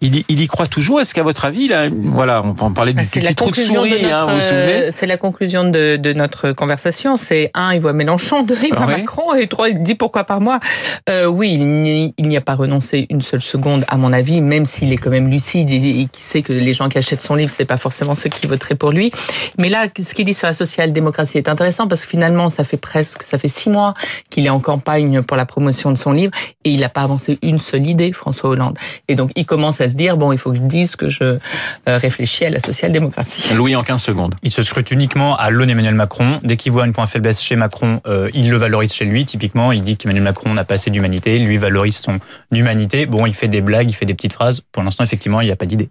Il, 0.00 0.22
il, 0.28 0.40
y 0.40 0.46
croit 0.46 0.68
toujours. 0.68 1.00
Est-ce 1.00 1.12
qu'à 1.12 1.24
votre 1.24 1.44
avis, 1.44 1.66
là, 1.66 1.88
voilà, 1.92 2.40
on 2.44 2.54
peut 2.54 2.64
en 2.64 2.72
parler 2.72 2.92
du, 2.92 3.02
du 3.02 3.08
petit 3.08 3.34
trou 3.34 3.50
de 3.50 3.56
souris, 3.56 4.00
de 4.00 4.06
hein, 4.06 4.26
vous 4.28 4.34
vous 4.36 4.40
souvenez? 4.40 4.92
C'est 4.92 5.06
la 5.06 5.16
conclusion 5.16 5.64
de, 5.64 5.96
de, 5.96 6.12
notre 6.12 6.52
conversation. 6.52 7.16
C'est 7.16 7.50
un, 7.54 7.74
il 7.74 7.80
voit 7.80 7.92
Mélenchon, 7.92 8.44
deux, 8.44 8.56
il 8.62 8.72
voit 8.72 8.86
Ah 8.88 9.07
Macron. 9.08 9.34
Et 9.34 9.46
trois, 9.46 9.68
il 9.68 9.82
dit 9.82 9.94
pourquoi 9.94 10.24
par 10.24 10.40
moi. 10.40 10.60
Euh, 11.08 11.26
oui, 11.26 11.54
il 11.54 12.28
n'y 12.28 12.36
a 12.36 12.40
pas 12.40 12.54
renoncé 12.54 13.06
une 13.10 13.22
seule 13.22 13.40
seconde, 13.40 13.84
à 13.88 13.96
mon 13.96 14.12
avis, 14.12 14.40
même 14.40 14.66
s'il 14.66 14.92
est 14.92 14.96
quand 14.96 15.10
même 15.10 15.30
lucide 15.30 15.70
et, 15.70 16.08
qui 16.12 16.22
sait 16.22 16.42
que 16.42 16.52
les 16.52 16.74
gens 16.74 16.88
qui 16.88 16.98
achètent 16.98 17.22
son 17.22 17.34
livre, 17.34 17.50
c'est 17.50 17.64
pas 17.64 17.76
forcément 17.76 18.14
ceux 18.14 18.28
qui 18.28 18.46
voteraient 18.46 18.74
pour 18.74 18.90
lui. 18.90 19.10
Mais 19.58 19.68
là, 19.68 19.86
ce 19.96 20.14
qu'il 20.14 20.24
dit 20.24 20.34
sur 20.34 20.46
la 20.46 20.52
social-démocratie 20.52 21.38
est 21.38 21.48
intéressant 21.48 21.88
parce 21.88 22.02
que 22.02 22.08
finalement, 22.08 22.50
ça 22.50 22.64
fait 22.64 22.76
presque, 22.76 23.22
ça 23.22 23.38
fait 23.38 23.48
six 23.48 23.70
mois 23.70 23.94
qu'il 24.30 24.46
est 24.46 24.50
en 24.50 24.60
campagne 24.60 25.22
pour 25.22 25.36
la 25.36 25.46
promotion 25.46 25.90
de 25.90 25.98
son 25.98 26.12
livre 26.12 26.32
et 26.64 26.70
il 26.70 26.80
n'a 26.80 26.88
pas 26.88 27.02
avancé 27.02 27.38
une 27.42 27.58
seule 27.58 27.86
idée, 27.86 28.12
François 28.12 28.50
Hollande. 28.50 28.76
Et 29.08 29.14
donc, 29.14 29.30
il 29.36 29.46
commence 29.46 29.80
à 29.80 29.88
se 29.88 29.94
dire 29.94 30.16
bon, 30.16 30.32
il 30.32 30.38
faut 30.38 30.50
que 30.50 30.56
je 30.56 30.62
dise 30.62 30.96
que 30.96 31.08
je 31.08 31.24
euh, 31.24 31.38
réfléchis 31.86 32.44
à 32.44 32.50
la 32.50 32.60
social-démocratie. 32.60 33.54
Louis, 33.54 33.74
en 33.74 33.82
15 33.82 34.02
secondes. 34.02 34.34
Il 34.42 34.52
se 34.52 34.62
scrute 34.62 34.90
uniquement 34.90 35.36
à 35.36 35.50
l'aune 35.50 35.70
Emmanuel 35.70 35.94
Macron. 35.94 36.40
Dès 36.42 36.56
qu'il 36.56 36.72
voit 36.72 36.84
une 36.86 36.92
point 36.92 37.06
faiblesse 37.06 37.40
chez 37.40 37.56
Macron, 37.56 38.00
euh, 38.06 38.28
il 38.34 38.50
le 38.50 38.56
valorise 38.56 38.92
chez 38.98 39.04
lui. 39.04 39.24
Typiquement, 39.24 39.72
il 39.72 39.82
dit 39.82 39.96
qu'Emmanuel 39.96 40.24
Macron 40.24 40.52
n'a 40.54 40.64
pas 40.64 40.74
assez 40.74 40.90
d'humanité, 40.90 41.38
lui 41.38 41.56
valorise 41.56 41.98
son 41.98 42.18
humanité. 42.52 43.06
Bon, 43.06 43.26
il 43.26 43.34
fait 43.34 43.48
des 43.48 43.60
blagues, 43.60 43.88
il 43.88 43.94
fait 43.94 44.06
des 44.06 44.14
petites 44.14 44.32
phrases. 44.32 44.62
Pour 44.72 44.82
l'instant, 44.82 45.04
effectivement, 45.04 45.40
il 45.40 45.46
n'y 45.46 45.52
a 45.52 45.56
pas 45.56 45.66
d'idée. 45.66 45.88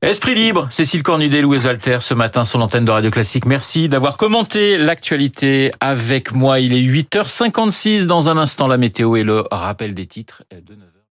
Esprit 0.00 0.34
libre, 0.34 0.66
Cécile 0.70 1.02
Cornudet, 1.02 1.40
Louis 1.40 1.66
Alter, 1.66 1.98
ce 2.00 2.12
matin 2.12 2.44
sur 2.44 2.58
l'antenne 2.58 2.84
de 2.84 2.90
Radio 2.90 3.10
Classique. 3.10 3.46
Merci 3.46 3.88
d'avoir 3.88 4.18
commenté 4.18 4.76
l'actualité 4.76 5.70
avec 5.80 6.32
moi. 6.32 6.60
Il 6.60 6.74
est 6.74 6.82
8h56 6.82 8.04
dans 8.04 8.28
un 8.28 8.36
instant, 8.36 8.66
la 8.66 8.76
météo 8.76 9.16
et 9.16 9.22
le 9.22 9.44
rappel 9.50 9.94
des 9.94 10.06
titres 10.06 10.42
de 10.52 10.74
9h. 10.74 10.93